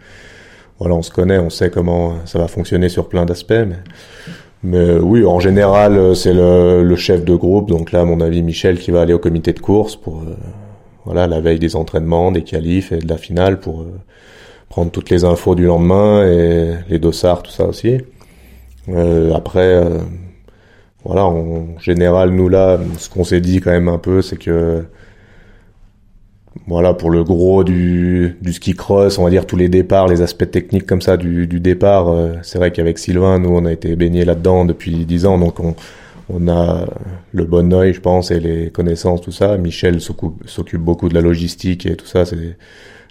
[0.79, 3.53] voilà, on se connaît, on sait comment ça va fonctionner sur plein d'aspects.
[3.53, 3.77] Mais
[4.63, 7.69] Mais oui, en général, c'est le, le, chef de groupe.
[7.69, 10.23] Donc là, à mon avis, Michel qui va aller au comité de course pour
[11.05, 13.85] voilà la veille des entraînements, des qualifs et de la finale pour
[14.75, 17.99] prendre toutes les infos du lendemain et les dossards, tout ça aussi.
[19.33, 19.81] après,
[21.05, 24.85] voilà, en général, nous là, ce qu'on s'est dit quand même un peu, c'est que
[26.67, 30.23] voilà, pour le gros du, du ski cross, on va dire tous les départs, les
[30.23, 33.73] aspects techniques comme ça du, du départ, euh, c'est vrai qu'avec Sylvain, nous, on a
[33.73, 35.77] été baignés là-dedans depuis dix ans, donc on,
[36.31, 36.87] on a
[37.33, 39.57] le bon oeil, je pense, et les connaissances, tout ça.
[39.57, 42.57] Michel s'occupe beaucoup de la logistique et tout ça, c'est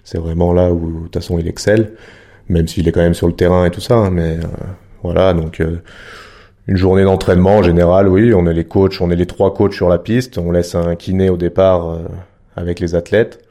[0.04, 1.92] c'est vraiment là où, de toute façon, il excelle,
[2.48, 4.46] même s'il est quand même sur le terrain et tout ça, hein, mais euh,
[5.02, 5.60] voilà, donc...
[5.60, 5.82] Euh,
[6.66, 9.74] une journée d'entraînement en général, oui, on est les coachs, on est les trois coachs
[9.74, 11.98] sur la piste, on laisse un kiné au départ euh,
[12.56, 13.46] avec les athlètes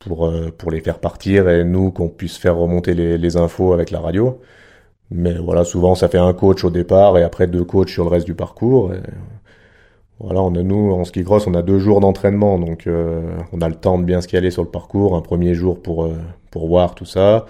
[0.00, 3.92] pour pour les faire partir et nous qu'on puisse faire remonter les, les, infos avec
[3.92, 4.40] la radio.
[5.12, 8.10] Mais voilà, souvent ça fait un coach au départ et après deux coachs sur le
[8.10, 8.92] reste du parcours.
[10.20, 13.60] Voilà, on a nous en ski cross, on a deux jours d'entraînement, donc euh, on
[13.60, 15.16] a le temps de bien skier sur le parcours.
[15.16, 16.08] Un premier jour pour
[16.50, 17.46] pour voir tout ça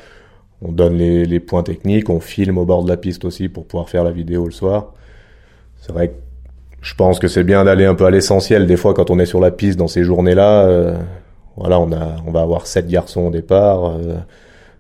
[0.65, 3.67] on donne les, les, points techniques, on filme au bord de la piste aussi pour
[3.67, 4.93] pouvoir faire la vidéo le soir.
[5.81, 6.15] C'est vrai que
[6.81, 8.67] je pense que c'est bien d'aller un peu à l'essentiel.
[8.67, 10.97] Des fois, quand on est sur la piste dans ces journées-là, euh,
[11.57, 14.17] voilà, on a, on va avoir sept garçons au départ, euh,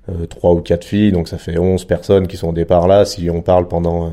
[0.08, 3.04] euh, trois ou quatre filles, donc ça fait onze personnes qui sont au départ là.
[3.04, 4.10] Si on parle pendant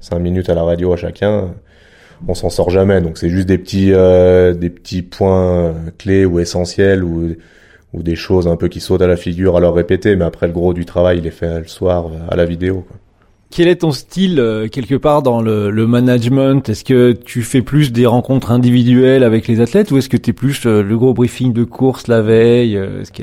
[0.00, 1.54] cinq minutes à la radio à chacun,
[2.28, 3.00] on s'en sort jamais.
[3.00, 7.34] Donc c'est juste des petits, des petits points clés ou essentiels ou
[7.94, 10.48] ou des choses un peu qui sautent à la figure à leur répéter, mais après
[10.48, 12.84] le gros du travail, il est fait le soir euh, à la vidéo.
[12.86, 12.96] Quoi.
[13.50, 16.68] Quel est ton style euh, quelque part dans le, le management?
[16.68, 20.30] Est-ce que tu fais plus des rencontres individuelles avec les athlètes ou est-ce que tu
[20.30, 22.78] es plus euh, le gros briefing de course la veille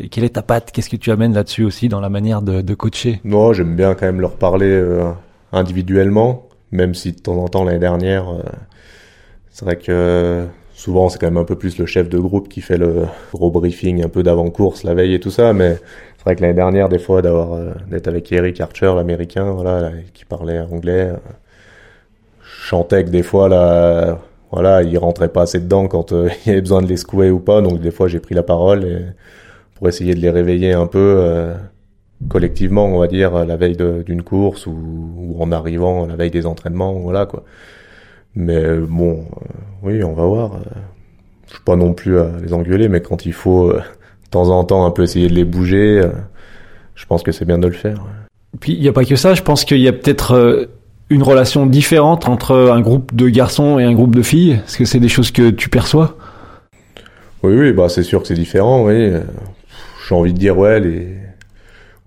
[0.10, 0.72] Quelle est ta patte?
[0.72, 3.20] Qu'est-ce que tu amènes là-dessus aussi dans la manière de, de coacher?
[3.26, 4.82] Non, j'aime bien quand même leur parler
[5.52, 8.28] individuellement, même si de temps en temps l'année dernière,
[9.52, 12.62] c'est vrai que souvent c'est quand même un peu plus le chef de groupe qui
[12.62, 15.78] fait le gros briefing un peu d'avant-course la veille et tout ça, mais
[16.22, 19.90] c'est vrai que l'année dernière, des fois, d'avoir euh, d'être avec Eric Archer, l'américain, voilà,
[20.14, 21.18] qui parlait anglais, euh,
[22.44, 24.20] je chantais que des fois là,
[24.52, 27.32] voilà, il rentrait pas assez dedans quand euh, il y avait besoin de les secouer
[27.32, 29.00] ou pas, donc des fois j'ai pris la parole et,
[29.74, 31.54] pour essayer de les réveiller un peu
[32.30, 34.78] collectivement, on va dire, la veille d'une course ou,
[35.18, 37.44] ou, en arrivant la veille des entraînements, voilà quoi.
[38.36, 39.46] Mais bon, euh,
[39.84, 40.60] oui, on va voir.
[41.48, 43.78] Je suis pas non plus à les engueuler, mais quand il faut euh,
[44.24, 46.10] de temps en temps un peu essayer de les bouger, euh,
[46.96, 48.04] je pense que c'est bien de le faire.
[48.60, 50.70] Puis il n'y a pas que ça, je pense qu'il y a peut-être
[51.10, 54.62] une relation différente entre un groupe de garçons et un groupe de filles.
[54.65, 56.17] Est-ce que c'est des choses que tu perçois?
[57.44, 59.12] Oui, oui, bah c'est sûr que c'est différent, oui.
[60.08, 61.17] J'ai envie de dire, ouais, les,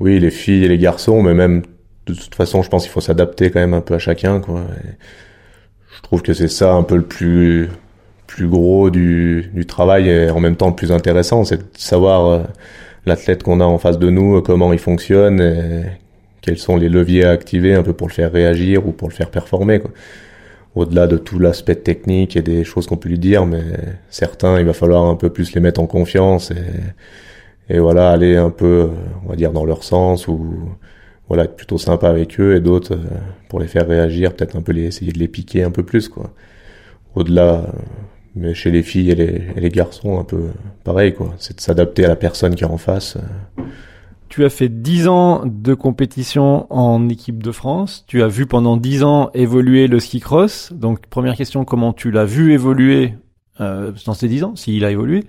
[0.00, 1.62] oui, les filles et les garçons, mais même
[2.06, 4.62] de toute façon, je pense qu'il faut s'adapter quand même un peu à chacun, quoi.
[5.94, 7.68] Je trouve que c'est ça un peu le plus
[8.26, 12.26] plus gros du, du travail et en même temps le plus intéressant, c'est de savoir
[12.26, 12.42] euh,
[13.06, 15.84] l'athlète qu'on a en face de nous, comment il fonctionne, et
[16.40, 19.14] quels sont les leviers à activer un peu pour le faire réagir ou pour le
[19.14, 19.80] faire performer.
[20.74, 23.62] Au-delà de tout l'aspect technique et des choses qu'on peut lui dire, mais
[24.10, 28.36] certains, il va falloir un peu plus les mettre en confiance et, et voilà, aller
[28.36, 28.90] un peu,
[29.24, 30.54] on va dire, dans leur sens ou
[31.28, 34.62] voilà, être plutôt sympa avec eux et d'autres euh, pour les faire réagir, peut-être un
[34.62, 36.30] peu les, essayer de les piquer un peu plus, quoi.
[37.14, 37.66] Au-delà, euh,
[38.34, 40.48] mais chez les filles et les, garçons, un peu
[40.82, 41.34] pareil, quoi.
[41.38, 43.16] C'est de s'adapter à la personne qui est en face.
[43.16, 43.62] Euh.
[44.28, 48.04] Tu as fait 10 ans de compétition en équipe de France.
[48.08, 50.72] Tu as vu pendant 10 ans évoluer le ski cross.
[50.72, 53.14] Donc, première question, comment tu l'as vu évoluer
[53.60, 55.24] euh, dans ces 10 ans, s'il a évolué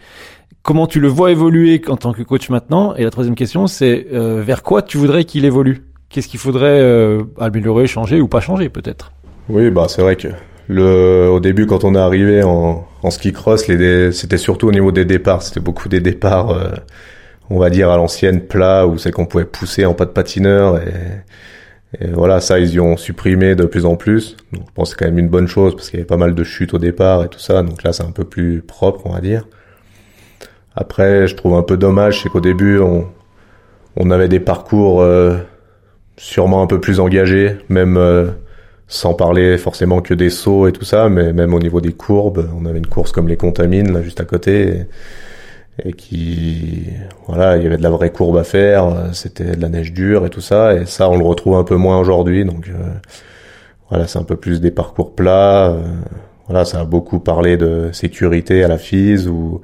[0.66, 2.96] comment tu le vois évoluer en tant que coach maintenant?
[2.96, 5.84] Et la troisième question, c'est euh, vers quoi tu voudrais qu'il évolue?
[6.10, 9.12] Qu'est-ce qu'il faudrait euh, améliorer, changer ou pas changer peut-être?
[9.48, 10.28] Oui, bah c'est vrai que
[10.68, 14.92] le, au début, quand on est arrivé en, en ski cross, c'était surtout au niveau
[14.92, 15.44] des départs.
[15.44, 16.72] C'était beaucoup des départs, euh,
[17.52, 20.78] on va dire à l'ancienne plat, où c'est qu'on pouvait pousser en pas de patineur.
[20.78, 20.92] Et,
[22.00, 24.38] et, voilà, ça ils y ont supprimé de plus en plus.
[24.52, 26.18] Donc je pense que c'est quand même une bonne chose parce qu'il y avait pas
[26.18, 27.64] mal de chutes au départ et tout ça.
[27.64, 29.48] Donc là, c'est un peu plus propre, on va dire.
[30.76, 33.08] Après, je trouve un peu dommage, c'est qu'au début, on,
[33.96, 35.38] on avait des parcours euh,
[36.18, 38.28] sûrement un peu plus engagés, même euh,
[38.88, 42.50] sans parler forcément que des sauts et tout ça, mais même au niveau des courbes,
[42.56, 44.86] on avait une course comme les Contamines, là, juste à côté,
[45.98, 46.86] qui,
[47.28, 50.26] voilà, il y avait de la vraie courbe à faire, c'était de la neige dure
[50.26, 52.74] et tout ça, et ça, on le retrouve un peu moins aujourd'hui, donc euh,
[53.90, 55.76] voilà, c'est un peu plus des parcours plats,
[56.48, 59.62] voilà, ça a beaucoup parlé de sécurité à la FISE, ou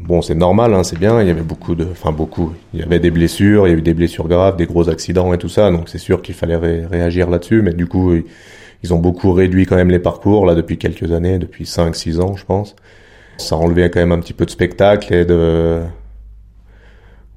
[0.00, 1.20] Bon, c'est normal, hein, c'est bien.
[1.22, 2.52] Il y avait beaucoup de, enfin beaucoup.
[2.72, 5.32] Il y avait des blessures, il y a eu des blessures graves, des gros accidents
[5.32, 5.70] et tout ça.
[5.70, 7.62] Donc c'est sûr qu'il fallait réagir là-dessus.
[7.62, 8.12] Mais du coup,
[8.82, 12.36] ils ont beaucoup réduit quand même les parcours là depuis quelques années, depuis 5-6 ans,
[12.36, 12.76] je pense.
[13.36, 15.82] Ça enlevait quand même un petit peu de spectacle et de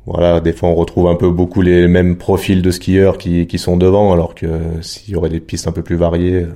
[0.07, 3.59] voilà, des fois on retrouve un peu beaucoup les mêmes profils de skieurs qui, qui
[3.59, 4.47] sont devant, alors que
[4.81, 6.53] s'il y aurait des pistes un peu plus variées, euh,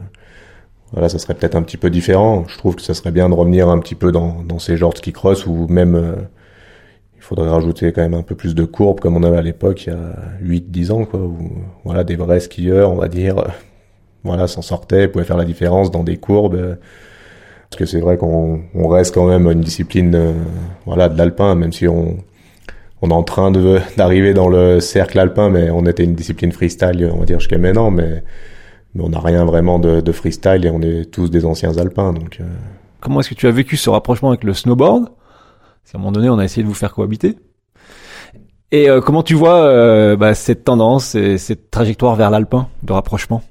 [0.94, 2.46] voilà, ça serait peut-être un petit peu différent.
[2.48, 4.94] Je trouve que ça serait bien de revenir un petit peu dans, dans ces genres
[4.94, 6.16] de ski cross ou même euh,
[7.18, 9.86] il faudrait rajouter quand même un peu plus de courbes comme on avait à l'époque
[9.86, 11.38] il y a 8-10 ans, quoi, où
[11.84, 13.48] voilà, des vrais skieurs, on va dire, euh,
[14.24, 16.78] voilà, s'en sortaient, pouvaient faire la différence dans des courbes.
[17.72, 20.36] Parce que c'est vrai qu'on on reste quand même une discipline,
[20.86, 22.18] voilà, de l'alpin, même si on
[23.02, 23.52] on est en train
[23.98, 27.58] d'arriver dans le cercle alpin, mais on était une discipline freestyle, on va dire jusqu'à
[27.58, 28.24] maintenant, mais,
[28.94, 32.14] mais on n'a rien vraiment de, de, freestyle et on est tous des anciens alpins.
[32.14, 32.46] Donc, euh.
[33.00, 35.06] comment est-ce que tu as vécu ce rapprochement avec le snowboard?
[35.06, 37.38] Parce qu'à un moment donné, on a essayé de vous faire cohabiter.
[38.74, 42.94] Et euh, comment tu vois euh, bah, cette tendance et cette trajectoire vers l'alpin de
[42.94, 43.42] rapprochement?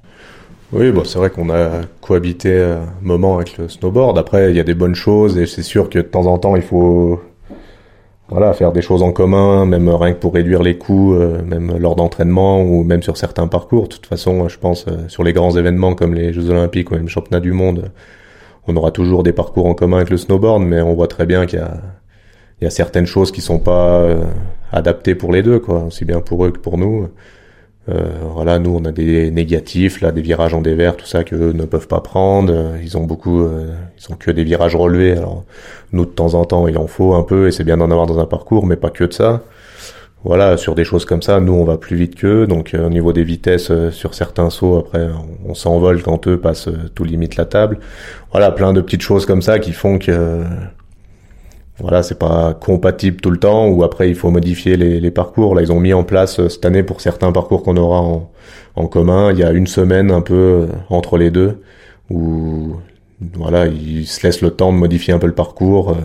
[0.73, 4.17] Oui, bon, c'est vrai qu'on a cohabité un moment avec le snowboard.
[4.17, 6.55] Après, il y a des bonnes choses et c'est sûr que de temps en temps,
[6.55, 7.21] il faut
[8.31, 11.77] voilà, faire des choses en commun, même rien que pour réduire les coûts, euh, même
[11.77, 13.83] lors d'entraînement ou même sur certains parcours.
[13.83, 16.93] De toute façon, je pense euh, sur les grands événements comme les Jeux Olympiques ou
[16.93, 17.91] même le Championnat du Monde,
[18.67, 21.45] on aura toujours des parcours en commun avec le snowboard, mais on voit très bien
[21.45, 21.81] qu'il y a,
[22.61, 24.23] il y a certaines choses qui sont pas euh,
[24.71, 27.09] adaptées pour les deux, quoi, aussi bien pour eux que pour nous.
[27.89, 31.35] Euh, voilà, nous on a des négatifs, là, des virages en dévers, tout ça que
[31.35, 32.53] eux ne peuvent pas prendre.
[32.53, 35.13] Euh, ils ont beaucoup, euh, ils ont que des virages relevés.
[35.13, 35.45] Alors
[35.91, 38.05] nous de temps en temps il en faut un peu et c'est bien d'en avoir
[38.05, 39.41] dans un parcours, mais pas que de ça.
[40.23, 42.45] Voilà, sur des choses comme ça, nous on va plus vite qu'eux.
[42.45, 45.07] Donc au niveau des vitesses sur certains sauts, après
[45.47, 47.79] on, s'envole quand eux passent tout limite la table.
[48.31, 50.43] Voilà, plein de petites choses comme ça qui font que
[51.79, 55.55] voilà, c'est pas compatible tout le temps ou après il faut modifier les, les, parcours.
[55.55, 58.31] Là, ils ont mis en place euh, cette année pour certains parcours qu'on aura en,
[58.75, 61.61] en, commun, il y a une semaine un peu euh, entre les deux
[62.09, 62.75] où
[63.35, 65.95] voilà, ils se laissent le temps de modifier un peu le parcours euh,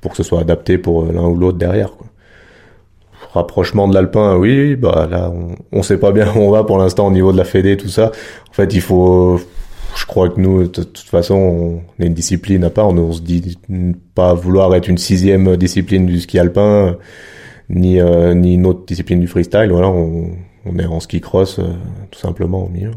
[0.00, 1.92] pour que ce soit adapté pour l'un ou l'autre derrière.
[1.92, 2.06] Quoi.
[3.32, 6.78] Rapprochement de l'alpin, oui, bah là on, on sait pas bien où on va pour
[6.78, 8.12] l'instant au niveau de la Fédé, tout ça.
[8.50, 9.40] En fait, il faut
[9.96, 11.34] je crois que nous, de toute façon,
[11.98, 12.88] on est une discipline à part.
[12.88, 13.58] On, se dit
[14.14, 16.96] pas vouloir être une sixième discipline du ski alpin,
[17.68, 19.68] ni euh, ni une autre discipline du freestyle.
[19.70, 20.30] Voilà, on,
[20.64, 21.64] on est en ski cross euh,
[22.10, 22.92] tout simplement au milieu.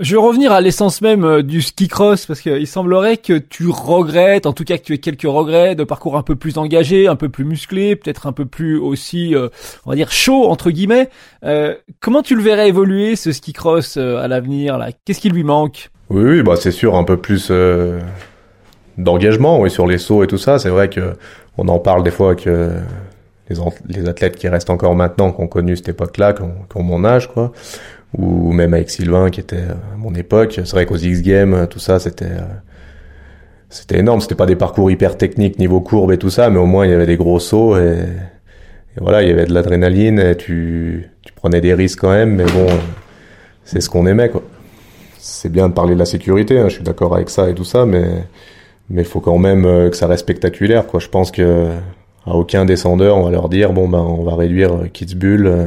[0.00, 3.68] Je vais revenir à l'essence même euh, du ski cross parce qu'il semblerait que tu
[3.68, 7.08] regrettes, en tout cas que tu aies quelques regrets de parcours un peu plus engagé,
[7.08, 9.34] un peu plus musclé, peut-être un peu plus aussi,
[9.84, 11.10] on va dire chaud entre guillemets.
[12.00, 14.90] comment tu le verrais évoluer ce ski cross à l'avenir là?
[15.04, 15.91] Qu'est-ce qui lui manque?
[16.10, 18.00] Oui, oui, bah c'est sûr, un peu plus euh,
[18.98, 20.58] d'engagement, oui, sur les sauts et tout ça.
[20.58, 21.14] C'est vrai que
[21.58, 22.70] on en parle des fois que
[23.48, 23.56] les,
[23.88, 27.28] les athlètes qui restent encore maintenant, qui ont connu cette époque-là, qui ont, mon âge,
[27.32, 27.52] quoi,
[28.16, 30.52] ou même avec Sylvain qui était à mon époque.
[30.56, 32.40] C'est vrai qu'aux X Games, tout ça, c'était euh,
[33.70, 34.20] c'était énorme.
[34.20, 36.90] C'était pas des parcours hyper techniques niveau courbe et tout ça, mais au moins il
[36.90, 37.98] y avait des gros sauts et,
[38.96, 42.34] et voilà, il y avait de l'adrénaline et tu tu prenais des risques quand même,
[42.34, 42.66] mais bon,
[43.64, 44.42] c'est ce qu'on aimait, quoi
[45.22, 47.64] c'est bien de parler de la sécurité, hein, je suis d'accord avec ça et tout
[47.64, 48.24] ça, mais
[48.90, 51.00] mais faut quand même euh, que ça reste spectaculaire, quoi.
[51.00, 51.68] Je pense que
[52.26, 55.66] à aucun descendeur on va leur dire bon ben on va réduire euh, Kitzbühel euh,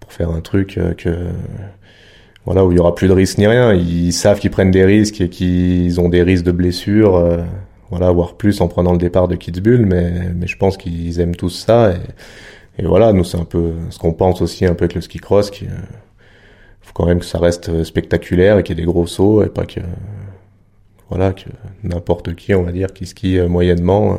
[0.00, 1.28] pour faire un truc que
[2.46, 3.74] voilà où il y aura plus de risques ni rien.
[3.74, 7.22] Ils savent qu'ils prennent des risques et qu'ils ont des risques de blessures,
[7.90, 11.36] voilà voire plus en prenant le départ de Kitzbühel, mais mais je pense qu'ils aiment
[11.36, 14.84] tous ça et, et voilà nous c'est un peu ce qu'on pense aussi un peu
[14.84, 15.66] avec le ski cross qui
[16.88, 19.44] faut quand même que ça reste euh, spectaculaire et qu'il y ait des gros sauts
[19.44, 19.80] et pas que
[21.10, 21.44] voilà que
[21.82, 24.16] n'importe qui on va dire qui skie euh, moyennement euh,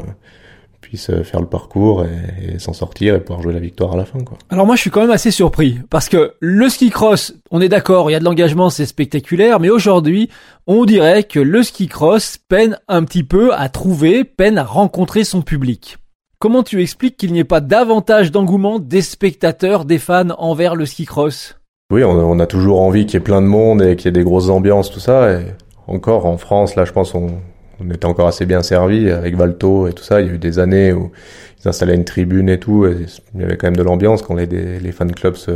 [0.81, 4.19] puisse faire le parcours et, s'en sortir et pouvoir jouer la victoire à la fin
[4.19, 4.37] quoi.
[4.49, 7.69] Alors moi je suis quand même assez surpris parce que le ski cross, on est
[7.69, 10.29] d'accord, il y a de l'engagement, c'est spectaculaire, mais aujourd'hui,
[10.67, 15.23] on dirait que le ski cross peine un petit peu à trouver, peine à rencontrer
[15.23, 15.97] son public.
[16.39, 20.85] Comment tu expliques qu'il n'y ait pas davantage d'engouement des spectateurs, des fans envers le
[20.85, 21.58] ski cross?
[21.91, 24.11] Oui, on, a toujours envie qu'il y ait plein de monde et qu'il y ait
[24.11, 25.33] des grosses ambiances, tout ça.
[25.33, 25.45] Et
[25.87, 27.39] encore en France, là, je pense on,
[27.79, 30.21] on était encore assez bien servi avec Valto et tout ça.
[30.21, 31.11] Il y a eu des années où
[31.63, 32.87] ils installaient une tribune et tout.
[33.33, 35.51] Il y avait quand même de l'ambiance quand les, les fan clubs se,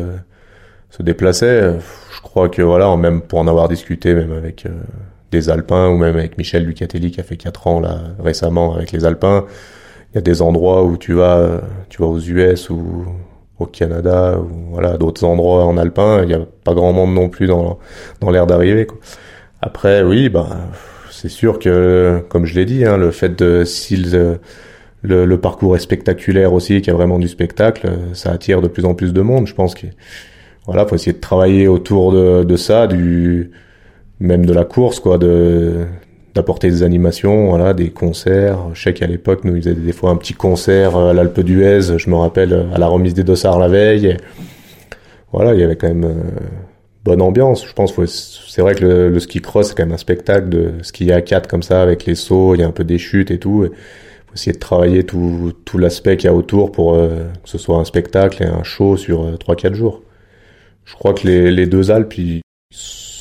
[0.89, 1.79] se déplaçaient.
[2.15, 4.71] Je crois que voilà, même pour en avoir discuté, même avec euh,
[5.31, 8.91] des Alpins ou même avec Michel Ducatelli qui a fait 4 ans là récemment avec
[8.91, 9.45] les Alpins,
[10.11, 13.05] il y a des endroits où tu vas, tu vas aux US ou
[13.59, 17.29] au Canada ou voilà d'autres endroits en alpin, il n'y a pas grand monde non
[17.29, 17.79] plus dans
[18.21, 18.87] dans l'air d'arriver.
[19.61, 20.49] Après, oui, bah
[21.11, 24.39] c'est sûr que comme je l'ai dit, hein, le fait de si le,
[25.03, 28.67] le, le, parcours est spectaculaire aussi, qu'il y a vraiment du spectacle, ça attire de
[28.67, 29.47] plus en plus de monde.
[29.47, 29.87] Je pense que
[30.65, 33.51] voilà, faut essayer de travailler autour de, de ça, du
[34.19, 35.85] même de la course, quoi, de
[36.33, 38.57] d'apporter des animations, voilà, des concerts.
[38.73, 41.97] Je sais qu'à l'époque, nous, ils faisaient des fois un petit concert à l'Alpe d'Huez,
[41.97, 44.17] je me rappelle, à la remise des dossards la veille.
[45.31, 46.39] voilà, il y avait quand même euh,
[47.03, 47.65] bonne ambiance.
[47.67, 47.93] Je pense,
[48.47, 51.47] c'est vrai que le, ski cross, c'est quand même un spectacle de ski à quatre
[51.47, 53.65] comme ça, avec les sauts, il y a un peu des chutes et tout.
[53.65, 57.49] Et faut essayer de travailler tout, tout l'aspect qu'il y a autour pour euh, que
[57.49, 60.01] ce soit un spectacle et un show sur euh, trois, 4 quatre jours.
[60.85, 62.41] Je crois que les, les deux Alpes, ils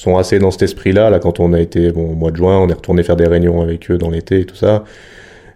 [0.03, 1.11] sont assez dans cet esprit-là.
[1.11, 3.27] Là, quand on a été, bon, au mois de juin, on est retourné faire des
[3.27, 4.85] réunions avec eux dans l'été et tout ça.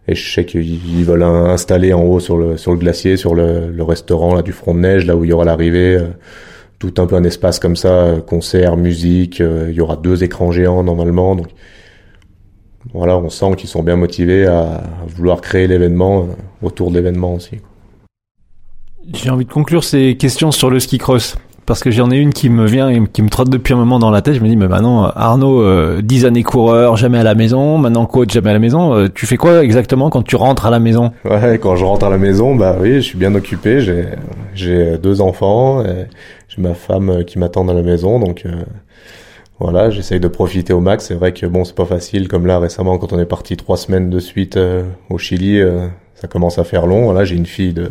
[0.07, 3.73] Et je sais qu'ils veulent installer en haut sur le, sur le glacier, sur le,
[3.73, 6.07] le restaurant là, du front de neige, là où il y aura l'arrivée, euh,
[6.79, 9.41] tout un peu un espace comme ça, euh, concert, musique.
[9.41, 11.35] Euh, il y aura deux écrans géants normalement.
[11.35, 11.49] Donc
[12.95, 16.29] voilà, on sent qu'ils sont bien motivés à, vouloir créer l'événement
[16.63, 17.59] autour de l'événement aussi.
[19.13, 22.33] J'ai envie de conclure ces questions sur le ski cross parce que j'en ai une
[22.33, 24.35] qui me vient et qui me trotte depuis un moment dans la tête.
[24.35, 28.07] Je me dis, mais maintenant, Arnaud, euh, 10 années coureur, jamais à la maison, maintenant
[28.07, 28.95] coach, jamais à la maison.
[28.95, 31.13] Euh, tu fais quoi exactement quand tu rentres à la maison?
[31.25, 33.81] Ouais, quand je rentre à la maison, bah oui, je suis bien occupé.
[33.81, 34.05] J'ai
[34.55, 35.83] j'ai deux enfants,
[36.49, 38.51] j'ai ma femme qui m'attend à la maison, donc euh,
[39.59, 41.07] voilà, j'essaye de profiter au max.
[41.07, 43.77] C'est vrai que bon, c'est pas facile comme là récemment quand on est parti trois
[43.77, 45.61] semaines de suite euh, au Chili,
[46.15, 47.07] ça commence à faire long.
[47.07, 47.91] Voilà, j'ai une fille de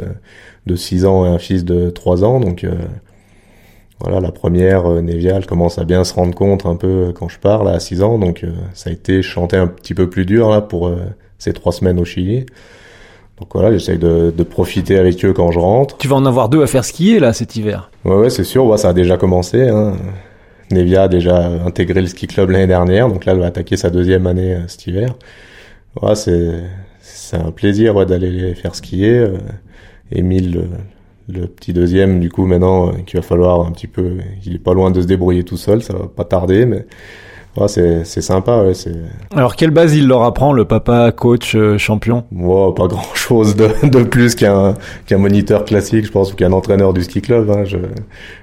[0.66, 2.66] de 6 ans et un fils de 3 ans, donc
[4.00, 7.12] voilà, la première, euh, Nevia, elle commence à bien se rendre compte un peu euh,
[7.14, 10.10] quand je parle à 6 ans, donc euh, ça a été chanter un petit peu
[10.10, 10.92] plus dur là pour
[11.38, 12.46] ces trois semaines au Chili.
[13.40, 15.98] Donc voilà, j'essaye de, de, profiter avec eux quand je rentre.
[15.98, 17.92] Tu vas en avoir deux à faire skier là cet hiver.
[18.06, 18.66] Ouais, ouais, c'est sûr.
[18.66, 19.68] Ouais, ça a déjà commencé.
[19.68, 19.94] Hein.
[20.72, 23.90] Nevia a déjà intégré le ski club l'année dernière, donc là elle va attaquer sa
[23.90, 25.16] deuxième année cet hiver.
[26.02, 26.52] Ouais, c'est
[27.02, 29.26] c'est un plaisir ouais, d'aller les faire skier.
[30.12, 30.68] Émile,
[31.28, 34.60] le petit deuxième, du coup, maintenant, euh, qu'il va falloir un petit peu, il est
[34.60, 36.86] pas loin de se débrouiller tout seul, ça va pas tarder, mais
[37.58, 38.96] ouais, c'est, c'est sympa, ouais, c'est...
[39.36, 42.26] Alors, quelle base il leur apprend, le papa, coach, euh, champion?
[42.32, 44.76] Ouais, pas grand chose de, de plus qu'un,
[45.08, 47.64] qu'un moniteur classique, je pense, ou qu'un entraîneur du ski club, hein.
[47.66, 47.78] je,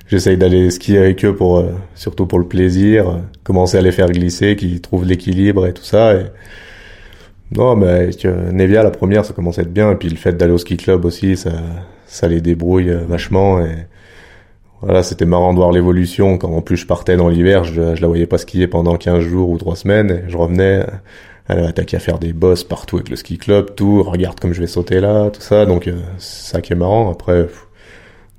[0.09, 4.11] j'essaye d'aller skier avec eux pour, euh, surtout pour le plaisir, commencer à les faire
[4.11, 6.25] glisser, qu'ils trouvent l'équilibre et tout ça, et,
[7.55, 8.09] non, mais
[8.51, 9.93] Nevia, la première, ça commence à être bien.
[9.93, 11.51] Et puis le fait d'aller au ski club aussi, ça,
[12.13, 13.87] ça les débrouille euh, vachement et
[14.83, 18.07] voilà, c'était marrant de voir l'évolution quand en plus je partais dans l'hiver, je, la
[18.07, 20.85] voyais pas skier pendant 15 jours ou 3 semaines et je revenais,
[21.49, 24.53] elle avait attaqué à faire des bosses partout avec le ski club, tout, regarde comme
[24.53, 27.11] je vais sauter là, tout ça, donc euh, ça qui est marrant.
[27.11, 27.47] Après,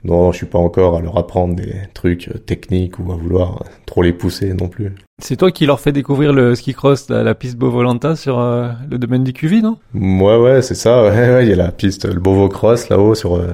[0.06, 3.64] non, je suis pas encore à leur apprendre des trucs euh, techniques ou à vouloir
[3.86, 4.92] trop les pousser non plus.
[5.22, 8.98] C'est toi qui leur fais découvrir le ski cross, la, piste Bovolanta sur euh, le
[8.98, 9.78] domaine du QV, non?
[9.94, 11.04] Ouais, ouais, c'est ça.
[11.14, 13.48] Ouais, il y a la piste, le Bovo Cross là-haut sur euh,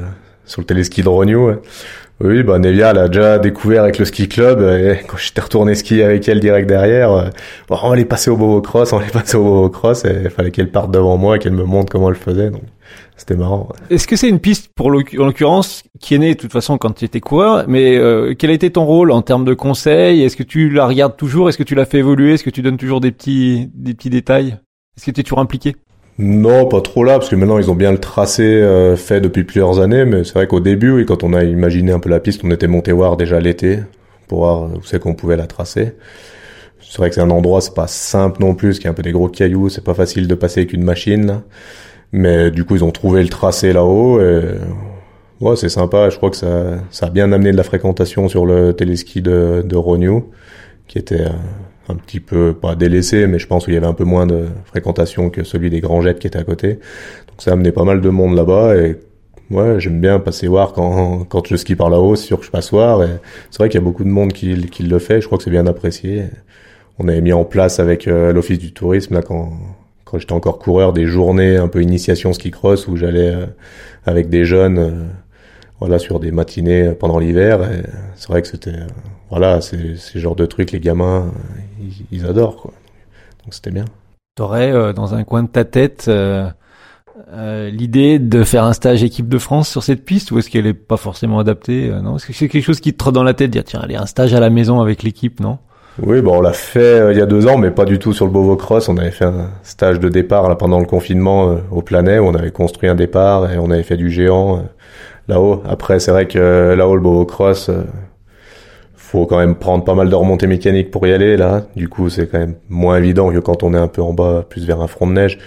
[0.45, 1.51] sur le téléski de Rognou.
[2.21, 4.61] Oui, bah Nevia l'a déjà découvert avec le ski club.
[4.61, 7.31] Et quand j'étais retourné skier avec elle direct derrière,
[7.67, 10.29] bon, on allait passer au Bovo Cross, on allait passer au Bovo Cross, et il
[10.29, 12.49] fallait qu'elle parte devant moi et qu'elle me montre comment elle faisait.
[12.49, 12.63] Donc
[13.19, 13.67] c'était marrant.
[13.89, 16.91] Est-ce que c'est une piste, pour en l'occurrence, qui est née de toute façon quand
[16.91, 20.37] tu étais coureur, mais euh, quel a été ton rôle en termes de conseils Est-ce
[20.37, 21.49] que tu la regardes toujours?
[21.49, 22.35] Est-ce que tu la fais évoluer?
[22.35, 24.57] Est-ce que tu donnes toujours des petits, des petits détails?
[24.97, 25.75] Est-ce que tu es toujours impliqué?
[26.17, 29.43] Non, pas trop là, parce que maintenant ils ont bien le tracé euh, fait depuis
[29.43, 32.19] plusieurs années, mais c'est vrai qu'au début, oui, quand on a imaginé un peu la
[32.19, 33.79] piste, on était monté voir déjà l'été
[34.27, 35.93] pour voir où c'est qu'on pouvait la tracer.
[36.81, 38.93] C'est vrai que c'est un endroit, c'est pas simple non plus, qu'il y a un
[38.93, 41.27] peu des gros cailloux, c'est pas facile de passer avec une machine.
[41.27, 41.43] Là.
[42.11, 44.19] Mais du coup, ils ont trouvé le tracé là-haut.
[44.21, 44.41] Et...
[45.41, 46.09] Ouais, c'est sympa.
[46.09, 49.63] Je crois que ça, ça a bien amené de la fréquentation sur le téléski de,
[49.65, 50.31] de Rognou,
[50.87, 51.29] qui était euh,
[51.87, 54.47] un petit peu, pas délaissé, mais je pense qu'il y avait un peu moins de
[54.65, 56.73] fréquentation que celui des Grands Jettes qui était à côté.
[56.73, 58.75] Donc ça a amené pas mal de monde là-bas.
[58.75, 58.97] Et
[59.51, 62.15] ouais, j'aime bien passer voir quand, quand je skie par là-haut.
[62.15, 63.01] C'est sûr que je passe voir.
[63.49, 65.21] C'est vrai qu'il y a beaucoup de monde qui, qui le fait.
[65.21, 66.25] Je crois que c'est bien apprécié.
[66.97, 69.53] On avait mis en place avec euh, l'Office du tourisme, là, quand
[70.17, 73.45] j'étais encore coureur, des journées un peu initiation ski cross où j'allais euh,
[74.05, 75.05] avec des jeunes, euh,
[75.79, 77.59] voilà, sur des matinées pendant l'hiver.
[78.15, 78.87] C'est vrai que c'était, euh,
[79.29, 81.31] voilà, c'est ce genre de trucs, les gamins,
[82.11, 82.73] ils, adorent, quoi.
[83.43, 83.85] Donc c'était bien.
[84.35, 86.09] T'aurais dans un coin de ta tête
[87.71, 90.73] l'idée de faire un stage équipe de France sur cette piste ou est-ce qu'elle est
[90.73, 93.81] pas forcément adaptée Non, c'est quelque chose qui te trotte dans la tête, dire tiens,
[93.81, 95.59] allez un stage à la maison avec l'équipe, non?
[96.01, 98.13] Oui, bon, on l'a fait euh, il y a deux ans, mais pas du tout
[98.13, 98.87] sur le Bovo Cross.
[98.89, 102.23] On avait fait un stage de départ là pendant le confinement euh, au Planet, où
[102.23, 104.61] on avait construit un départ et on avait fait du géant euh,
[105.27, 105.61] là-haut.
[105.67, 107.69] Après, c'est vrai que là-haut le Bovo Cross,
[108.95, 111.63] faut quand même prendre pas mal de remontées mécaniques pour y aller là.
[111.75, 114.45] Du coup, c'est quand même moins évident que quand on est un peu en bas,
[114.47, 115.39] plus vers un front de neige.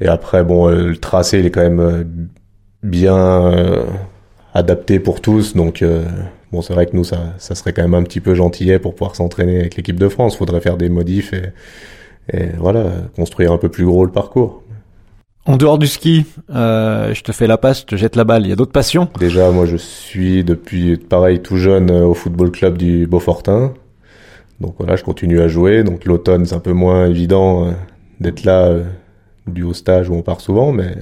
[0.00, 2.28] Et après, bon, le tracé, il est quand même
[2.82, 3.52] bien
[4.54, 5.82] adapté pour tous, donc
[6.52, 8.94] bon, c'est vrai que nous, ça, ça serait quand même un petit peu gentillet pour
[8.94, 10.36] pouvoir s'entraîner avec l'équipe de France.
[10.36, 11.52] Faudrait faire des modifs et,
[12.32, 12.84] et voilà,
[13.16, 14.62] construire un peu plus gros le parcours.
[15.46, 18.42] En dehors du ski, euh, je te fais la passe, je te jette la balle.
[18.44, 19.08] Il y a d'autres passions?
[19.18, 23.72] Déjà, moi, je suis depuis pareil tout jeune au football club du Beaufortin.
[24.60, 25.84] Donc voilà, je continue à jouer.
[25.84, 27.70] Donc l'automne, c'est un peu moins évident euh,
[28.20, 28.84] d'être là euh,
[29.46, 30.96] du au stage où on part souvent, mais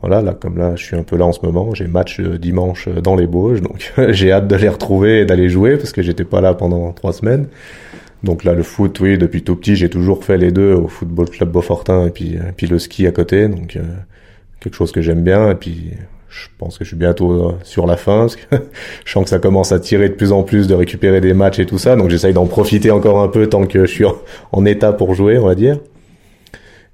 [0.00, 1.74] voilà, là comme là, je suis un peu là en ce moment.
[1.74, 5.76] J'ai match dimanche dans les Bauges, donc j'ai hâte de les retrouver et d'aller jouer
[5.76, 7.46] parce que j'étais pas là pendant trois semaines.
[8.24, 11.28] Donc là, le foot, oui, depuis tout petit, j'ai toujours fait les deux au football
[11.30, 13.48] club Beaufortin et puis, puis le ski à côté.
[13.48, 13.82] Donc euh,
[14.60, 15.52] quelque chose que j'aime bien.
[15.52, 15.92] Et puis
[16.28, 18.20] je pense que je suis bientôt euh, sur la fin.
[18.20, 18.56] Parce que
[19.04, 21.60] je sens que ça commence à tirer de plus en plus de récupérer des matchs
[21.60, 21.94] et tout ça.
[21.96, 24.04] Donc j'essaye d'en profiter encore un peu tant que je suis
[24.52, 25.78] en, état pour jouer, on va dire.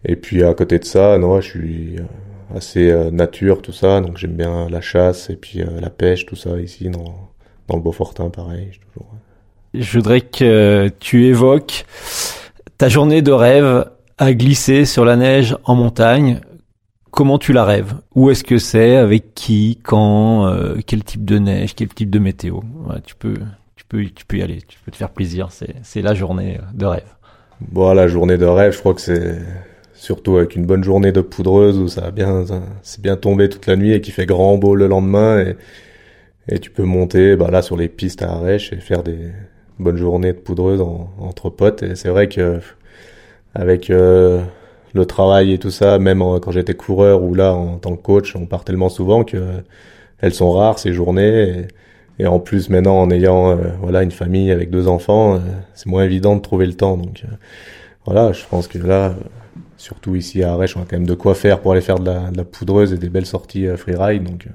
[0.05, 2.03] Et puis à côté de ça, non, je suis euh,
[2.55, 4.01] assez nature, tout ça.
[4.01, 7.31] Donc j'aime bien la chasse et puis la pêche, tout ça ici dans,
[7.69, 8.71] dans le Beaufortin, pareil.
[8.93, 9.11] Toujours,
[9.75, 11.85] je voudrais que tu évoques
[12.79, 16.41] ta journée de rêve à glisser sur la neige en montagne.
[17.11, 17.95] Comment tu la rêves?
[18.15, 18.97] Où est-ce que c'est?
[18.97, 19.79] Avec qui?
[19.83, 20.47] Quand?
[20.47, 21.75] Euh, Quel type de neige?
[21.75, 22.61] Quel type de météo?
[23.05, 23.35] Tu peux,
[23.77, 24.59] tu peux, tu peux y aller.
[24.67, 25.49] Tu peux te faire plaisir.
[25.51, 27.13] C'est, c'est la journée de rêve.
[27.61, 29.39] Bon, la journée de rêve, je crois que c'est
[30.05, 32.45] surtout avec une bonne journée de poudreuse où ça a bien,
[32.83, 35.57] c'est bien tombé toute la nuit et qui fait grand beau le lendemain et,
[36.49, 39.19] et tu peux monter, bah là, sur les pistes à Arèche et faire des,
[39.79, 40.81] bonne journée de poudreuse
[41.19, 41.83] entre potes.
[41.83, 42.61] Et c'est vrai que
[43.55, 44.43] avec euh,
[44.95, 48.37] le travail et tout ça, même quand j'étais coureur ou là en tant que coach,
[48.37, 49.39] on part tellement souvent que
[50.21, 51.67] elles sont rares ces journées.
[52.19, 55.39] Et, en plus maintenant en ayant euh, voilà une famille avec deux enfants, euh,
[55.75, 56.97] c'est moins évident de trouver le temps.
[56.97, 57.25] Donc
[58.07, 59.15] voilà, je pense que là,
[59.85, 62.11] surtout ici à Arèche, on a quand même de quoi faire pour aller faire de
[62.37, 64.25] la, poudreuse et des belles sorties freeride.
[64.25, 64.49] Donc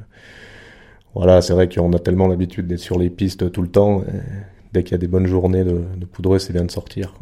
[1.13, 4.03] voilà, c'est vrai qu'on a tellement l'habitude d'être sur les pistes tout le temps
[4.73, 7.13] dès qu'il y a des bonnes journées de, de poudreuse, c'est bien de sortir.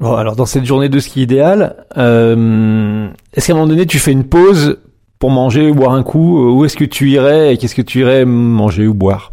[0.00, 3.98] Bon, alors dans cette journée de ski idéale, euh, est-ce qu'à un moment donné tu
[3.98, 4.78] fais une pause
[5.18, 8.00] pour manger ou boire un coup Où est-ce que tu irais et qu'est-ce que tu
[8.00, 9.32] irais manger ou boire?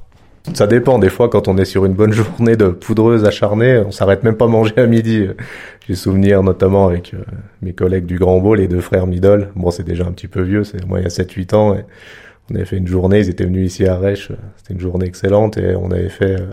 [0.54, 1.00] Ça dépend.
[1.00, 4.38] Des fois, quand on est sur une bonne journée de poudreuse acharnée, on s'arrête même
[4.38, 5.28] pas manger à midi.
[5.88, 7.20] J'ai souvenir notamment avec euh,
[7.62, 9.50] mes collègues du Grand Beau, les deux frères Midol.
[9.56, 11.78] Bon, c'est déjà un petit peu vieux, c'est moi il y a 7-8 ans.
[12.50, 14.32] On avait fait une journée, ils étaient venus ici à Rèche.
[14.58, 16.40] C'était une journée excellente et on avait fait...
[16.40, 16.48] Euh,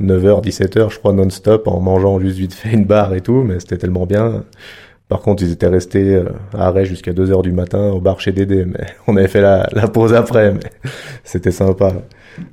[0.00, 3.58] 9h, 17h, je crois, non-stop, en mangeant juste vite fait une barre et tout, mais
[3.58, 4.44] c'était tellement bien.
[5.08, 8.32] Par contre, ils étaient restés euh, à arrêt jusqu'à 2h du matin au bar chez
[8.32, 10.70] Dédé, mais on avait fait la, la pause après, mais
[11.24, 11.92] c'était sympa.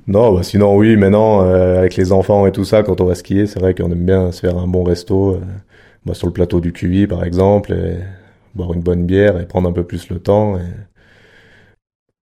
[0.06, 3.14] Non, bah sinon oui, maintenant, euh, avec les enfants et tout ça, quand on va
[3.14, 5.40] skier, c'est vrai qu'on aime bien se faire un bon resto, euh,
[6.04, 7.98] bah, sur le plateau du QI par exemple, et
[8.54, 10.58] boire une bonne bière et prendre un peu plus le temps.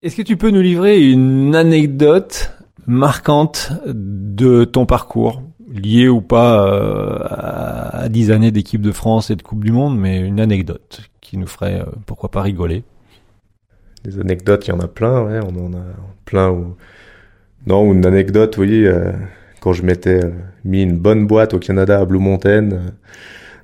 [0.02, 2.50] Est-ce que tu peux nous livrer une anecdote
[2.86, 5.42] marquante de ton parcours,
[5.72, 9.98] liée ou pas euh, à 10 années d'équipe de France et de Coupe du Monde,
[9.98, 12.84] mais une anecdote qui nous ferait, euh, pourquoi pas, rigoler?
[14.04, 15.84] Des anecdotes, il y en a plein, ouais, on en a
[16.24, 16.76] plein où...
[17.66, 19.12] Non, une anecdote, oui, euh,
[19.60, 20.20] quand je m'étais
[20.64, 22.92] mis une bonne boîte au Canada à Blue Mountain,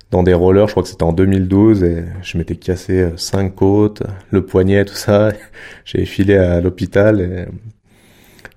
[0.09, 4.03] dans des rollers, je crois que c'était en 2012, et je m'étais cassé cinq côtes,
[4.31, 5.31] le poignet, tout ça.
[5.85, 7.45] J'ai filé à l'hôpital et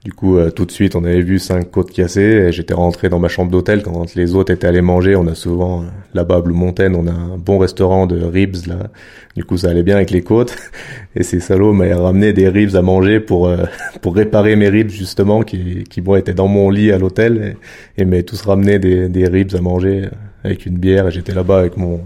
[0.04, 2.20] du coup, euh, tout de suite, on avait vu cinq côtes cassées.
[2.20, 5.16] Et j'étais rentré dans ma chambre d'hôtel quand les autres étaient allés manger.
[5.16, 8.90] On a souvent euh, là-bas Blue Mountain, on a un bon restaurant de ribs là.
[9.34, 10.56] Du coup, ça allait bien avec les côtes.
[11.16, 13.64] Et ces salauds m'avaient ramené des ribs à manger pour euh,
[14.02, 17.56] pour réparer mes ribs justement qui qui bon étaient dans mon lit à l'hôtel
[17.96, 20.08] et, et m'avaient tous ramené des des ribs à manger
[20.44, 21.08] avec une bière.
[21.08, 22.00] Et j'étais là-bas avec mon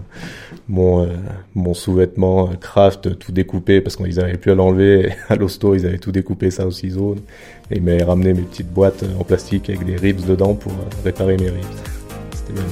[0.69, 1.07] mon, euh,
[1.55, 5.13] mon sous-vêtement euh, craft tout découpé parce qu'ils n'avaient plus à l'enlever.
[5.29, 7.15] À l'hosto, ils avaient tout découpé ça au ciseau.
[7.71, 10.71] Et ils m'avaient ramené mes petites boîtes euh, en plastique avec des ribs dedans pour
[11.03, 11.65] réparer mes ribs.
[12.33, 12.63] C'était bien.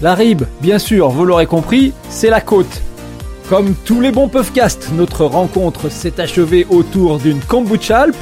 [0.00, 2.82] La rib, bien sûr, vous l'aurez compris, c'est la côte.
[3.48, 8.16] Comme tous les bons puffcasts, notre rencontre s'est achevée autour d'une kombucha alpe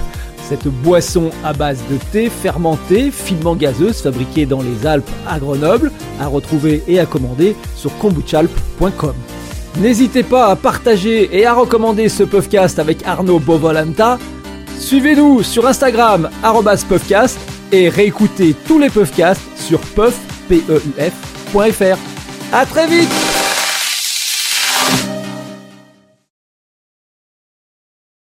[0.49, 5.91] cette boisson à base de thé fermenté, finement gazeuse, fabriquée dans les Alpes à Grenoble,
[6.21, 9.15] à retrouver et à commander sur kombuchalp.com.
[9.79, 14.19] N'hésitez pas à partager et à recommander ce podcast avec Arnaud Bovolanta.
[14.79, 16.31] Suivez-nous sur Instagram
[16.89, 17.39] @puffcast
[17.73, 21.17] et réécoutez tous les puffcasts sur puff.fr.
[22.53, 23.36] À très vite